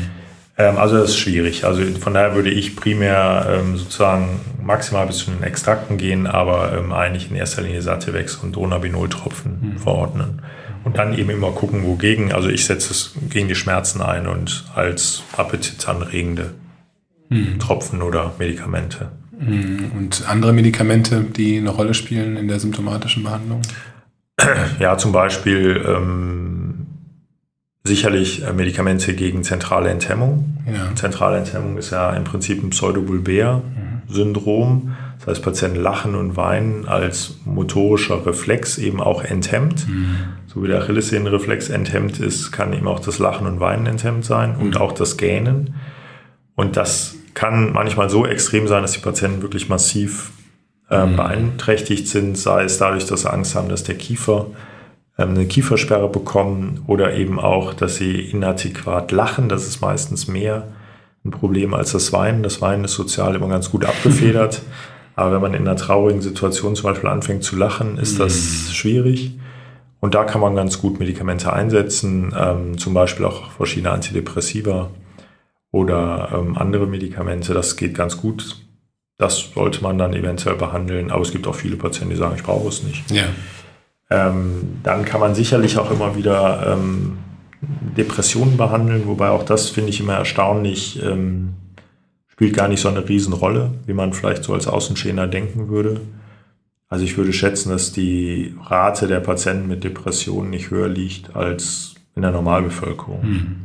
[0.58, 1.64] Ähm, also das ist schwierig.
[1.64, 6.76] Also von daher würde ich primär ähm, sozusagen maximal bis zu den Extrakten gehen, aber
[6.76, 9.78] ähm, eigentlich in erster Linie Sativex und Dronabinol-Tropfen mhm.
[9.78, 10.42] verordnen.
[10.84, 12.32] Und dann eben immer gucken, wogegen.
[12.32, 16.54] Also ich setze es gegen die Schmerzen ein und als appetitanregende
[17.28, 17.58] mhm.
[17.58, 19.12] Tropfen oder Medikamente.
[19.38, 19.92] Mhm.
[19.96, 23.62] Und andere Medikamente, die eine Rolle spielen in der symptomatischen Behandlung?
[24.78, 26.57] Ja, zum Beispiel ähm,
[27.88, 30.58] sicherlich äh, Medikamente gegen zentrale Enthemmung.
[30.66, 30.94] Ja.
[30.94, 34.94] Zentrale Enthemmung ist ja im Prinzip ein Pseudobulbär-Syndrom.
[35.18, 39.88] Das heißt, Patienten lachen und weinen als motorischer Reflex eben auch enthemmt.
[39.88, 40.14] Mhm.
[40.46, 44.54] So wie der Achillessehnenreflex enthemmt ist, kann eben auch das Lachen und Weinen enthemmt sein
[44.54, 44.76] und mhm.
[44.76, 45.74] auch das Gähnen.
[46.54, 50.30] Und das kann manchmal so extrem sein, dass die Patienten wirklich massiv
[50.90, 51.16] äh, mhm.
[51.16, 54.46] beeinträchtigt sind, sei es dadurch, dass sie Angst haben, dass der Kiefer
[55.18, 59.48] eine Kiefersperre bekommen oder eben auch, dass sie inadäquat lachen.
[59.48, 60.68] Das ist meistens mehr
[61.24, 62.42] ein Problem als das Weinen.
[62.42, 64.62] Das Weinen ist sozial immer ganz gut abgefedert.
[65.16, 68.72] Aber wenn man in einer traurigen Situation zum Beispiel anfängt zu lachen, ist das mhm.
[68.72, 69.38] schwierig.
[69.98, 74.90] Und da kann man ganz gut Medikamente einsetzen, ähm, zum Beispiel auch verschiedene Antidepressiva
[75.72, 77.52] oder ähm, andere Medikamente.
[77.52, 78.56] Das geht ganz gut.
[79.16, 81.10] Das sollte man dann eventuell behandeln.
[81.10, 83.10] Aber es gibt auch viele Patienten, die sagen, ich brauche es nicht.
[83.10, 83.24] Ja.
[84.10, 87.18] Ähm, dann kann man sicherlich auch immer wieder ähm,
[87.60, 91.54] Depressionen behandeln, wobei auch das finde ich immer erstaunlich, ähm,
[92.28, 96.00] spielt gar nicht so eine Riesenrolle, wie man vielleicht so als Außenstehender denken würde.
[96.88, 101.96] Also ich würde schätzen, dass die Rate der Patienten mit Depressionen nicht höher liegt als
[102.14, 103.22] in der Normalbevölkerung.
[103.22, 103.56] Mhm.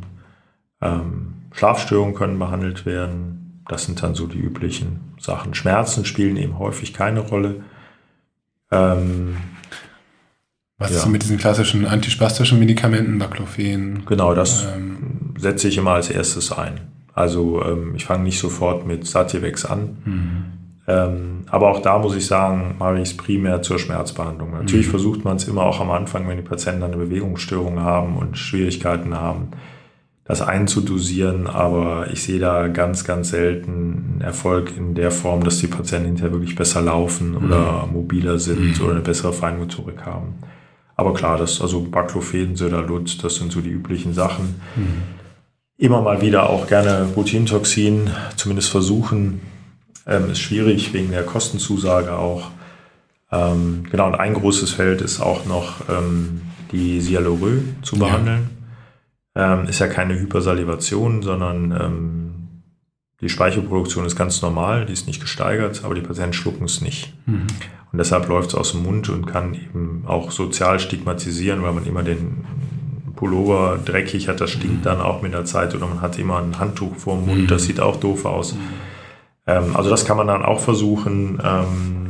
[0.82, 3.62] Ähm, Schlafstörungen können behandelt werden.
[3.68, 5.54] Das sind dann so die üblichen Sachen.
[5.54, 7.62] Schmerzen spielen eben häufig keine Rolle.
[8.70, 9.36] Ähm,
[10.84, 10.98] Was ja.
[10.98, 14.04] ist mit diesen klassischen antispastischen Medikamenten, Baclofen?
[14.04, 16.80] Genau, das ähm, setze ich immer als erstes ein.
[17.14, 19.96] Also ähm, ich fange nicht sofort mit Sativex an.
[20.04, 20.44] Mhm.
[20.86, 24.52] Ähm, aber auch da muss ich sagen, mache ich es primär zur Schmerzbehandlung.
[24.52, 24.90] Natürlich mhm.
[24.90, 29.14] versucht man es immer auch am Anfang, wenn die Patienten eine Bewegungsstörung haben und Schwierigkeiten
[29.14, 29.48] haben,
[30.26, 33.70] das einzudosieren, aber ich sehe da ganz, ganz selten
[34.14, 37.44] einen Erfolg in der Form, dass die Patienten hinterher wirklich besser laufen mhm.
[37.44, 38.84] oder mobiler sind mhm.
[38.84, 40.34] oder eine bessere Feinmotorik haben.
[40.96, 44.60] Aber klar, das, also Baclofen, Söderlut, das sind so die üblichen Sachen.
[44.76, 45.02] Mhm.
[45.76, 49.40] Immer mal wieder auch gerne Botulintoxin, zumindest versuchen,
[50.06, 52.50] ähm, ist schwierig wegen der Kostenzusage auch.
[53.32, 58.48] Ähm, genau, und ein großes Feld ist auch noch ähm, die Sialorö zu behandeln.
[58.50, 58.54] Ja
[59.34, 62.23] ähm, ist ja keine Hypersalivation, sondern ähm,
[63.24, 67.14] die Speichelproduktion ist ganz normal, die ist nicht gesteigert, aber die Patienten schlucken es nicht.
[67.24, 67.46] Mhm.
[67.90, 71.86] Und deshalb läuft es aus dem Mund und kann eben auch sozial stigmatisieren, weil man
[71.86, 72.44] immer den
[73.16, 74.82] Pullover dreckig hat, das stinkt mhm.
[74.82, 77.46] dann auch mit der Zeit oder man hat immer ein Handtuch vor dem Mund, mhm.
[77.46, 78.56] das sieht auch doof aus.
[79.46, 82.06] Ähm, also das kann man dann auch versuchen, ähm,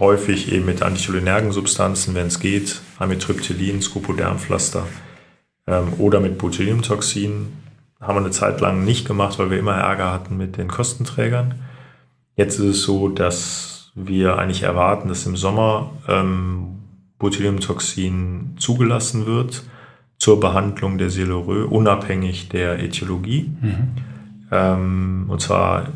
[0.00, 4.86] häufig eben mit anticholinergen Substanzen, wenn es geht, Amitriptylin, Scopodermpflaster
[5.66, 7.48] ähm, oder mit Botulinumtoxin.
[8.06, 11.54] Haben wir eine Zeit lang nicht gemacht, weil wir immer Ärger hatten mit den Kostenträgern.
[12.36, 16.80] Jetzt ist es so, dass wir eigentlich erwarten, dass im Sommer ähm,
[17.18, 19.62] Botulinumtoxin zugelassen wird
[20.18, 23.50] zur Behandlung der Silurö, unabhängig der Äthiologie.
[23.60, 23.88] Mhm.
[24.50, 25.88] Ähm, und zwar,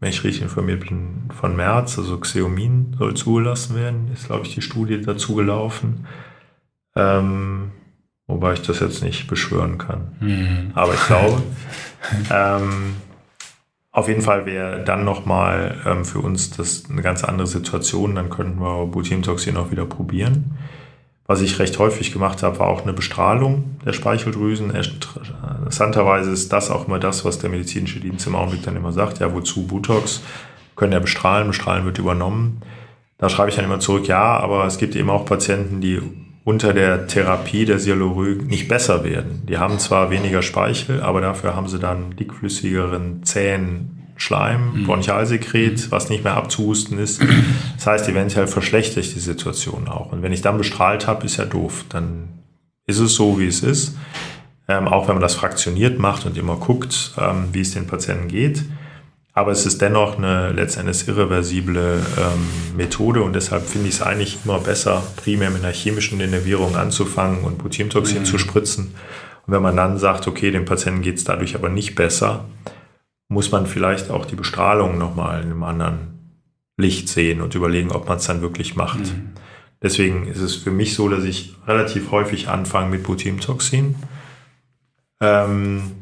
[0.00, 4.54] wenn ich richtig informiert bin, von März, also Xeomin soll zugelassen werden, ist, glaube ich,
[4.54, 6.06] die Studie dazu gelaufen.
[6.96, 7.72] Ähm,
[8.32, 10.16] Wobei ich das jetzt nicht beschwören kann.
[10.20, 10.70] Mhm.
[10.74, 11.42] Aber ich glaube,
[12.32, 12.96] ähm,
[13.90, 18.14] auf jeden Fall wäre dann nochmal ähm, für uns das eine ganz andere Situation.
[18.14, 20.56] Dann könnten wir Butintoxin auch wieder probieren.
[21.26, 24.70] Was ich recht häufig gemacht habe, war auch eine Bestrahlung der Speicheldrüsen.
[24.70, 29.18] Interessanterweise ist das auch immer das, was der medizinische Dienst im Augenblick dann immer sagt.
[29.18, 30.22] Ja, wozu Botox?
[30.74, 32.62] Können ja bestrahlen, bestrahlen wird übernommen.
[33.18, 36.00] Da schreibe ich dann immer zurück, ja, aber es gibt eben auch Patienten, die
[36.44, 39.42] unter der Therapie der Sialorö nicht besser werden.
[39.48, 44.84] Die haben zwar weniger Speichel, aber dafür haben sie dann dickflüssigeren, zähen Schleim, mhm.
[44.84, 47.22] Bronchialsekret, was nicht mehr abzuhusten ist.
[47.76, 50.12] Das heißt, eventuell verschlechtert ich die Situation auch.
[50.12, 51.84] Und wenn ich dann bestrahlt habe, ist ja doof.
[51.88, 52.28] Dann
[52.86, 53.96] ist es so, wie es ist.
[54.68, 58.28] Ähm, auch wenn man das fraktioniert macht und immer guckt, ähm, wie es den Patienten
[58.28, 58.62] geht.
[59.34, 64.38] Aber es ist dennoch eine letztendlich irreversible ähm, Methode und deshalb finde ich es eigentlich
[64.44, 68.24] immer besser, primär mit einer chemischen Innervierung anzufangen und Botulinumtoxin mhm.
[68.26, 68.94] zu spritzen.
[69.46, 72.44] Und wenn man dann sagt, okay, dem Patienten geht es dadurch aber nicht besser,
[73.28, 76.38] muss man vielleicht auch die Bestrahlung nochmal in einem anderen
[76.76, 79.00] Licht sehen und überlegen, ob man es dann wirklich macht.
[79.00, 79.30] Mhm.
[79.80, 83.96] Deswegen ist es für mich so, dass ich relativ häufig anfange mit Botulinumtoxin.
[85.20, 86.01] Ähm,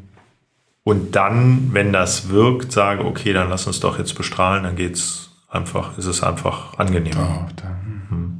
[0.83, 5.29] und dann, wenn das wirkt, sage, okay, dann lass uns doch jetzt bestrahlen, dann geht's
[5.47, 7.47] einfach, ist es einfach angenehmer.
[7.47, 8.39] Oh, hm.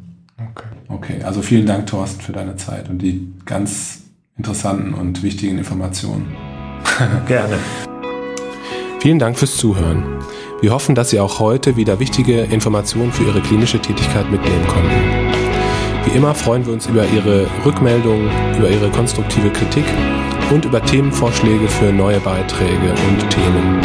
[0.50, 0.68] okay.
[0.88, 4.02] okay, also vielen Dank, Thorsten, für deine Zeit und die ganz
[4.38, 6.36] interessanten und wichtigen Informationen.
[7.28, 7.60] Gerne.
[9.00, 10.04] Vielen Dank fürs Zuhören.
[10.62, 16.06] Wir hoffen, dass Sie auch heute wieder wichtige Informationen für Ihre klinische Tätigkeit mitnehmen konnten.
[16.06, 19.86] Wie immer freuen wir uns über Ihre Rückmeldungen, über Ihre konstruktive Kritik
[20.52, 23.82] und über Themenvorschläge für neue Beiträge und Themen.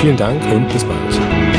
[0.00, 1.57] Vielen Dank und bis bald.